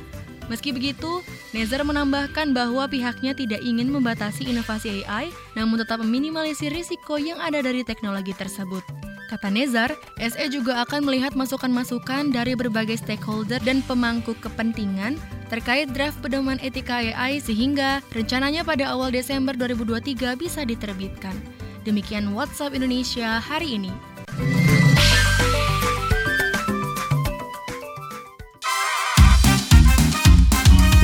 Meski 0.51 0.75
begitu, 0.75 1.23
Nezar 1.55 1.87
menambahkan 1.87 2.51
bahwa 2.51 2.91
pihaknya 2.91 3.31
tidak 3.39 3.63
ingin 3.63 3.95
membatasi 3.95 4.51
inovasi 4.51 5.07
AI, 5.07 5.31
namun 5.55 5.79
tetap 5.79 6.03
meminimalisir 6.03 6.75
risiko 6.75 7.15
yang 7.15 7.39
ada 7.39 7.63
dari 7.63 7.87
teknologi 7.87 8.35
tersebut. 8.35 8.83
Kata 9.31 9.47
Nezar, 9.47 9.95
SE 10.19 10.45
juga 10.51 10.83
akan 10.83 11.07
melihat 11.07 11.39
masukan-masukan 11.39 12.35
dari 12.35 12.59
berbagai 12.59 12.99
stakeholder 12.99 13.63
dan 13.63 13.79
pemangku 13.87 14.35
kepentingan 14.43 15.23
terkait 15.47 15.87
draft 15.95 16.19
pedoman 16.19 16.59
etika 16.59 16.99
AI 16.99 17.39
sehingga 17.39 18.03
rencananya 18.11 18.67
pada 18.67 18.91
awal 18.91 19.15
Desember 19.15 19.55
2023 19.55 20.35
bisa 20.35 20.67
diterbitkan. 20.67 21.39
Demikian 21.87 22.35
WhatsApp 22.35 22.75
Indonesia 22.75 23.39
hari 23.39 23.79
ini. 23.79 23.95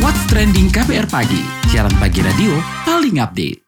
What's 0.02 0.26
Trending 0.26 0.74
KPR 0.74 1.06
Pagi, 1.06 1.46
siaran 1.70 1.94
pagi 2.02 2.26
radio 2.26 2.58
paling 2.82 3.22
update. 3.22 3.65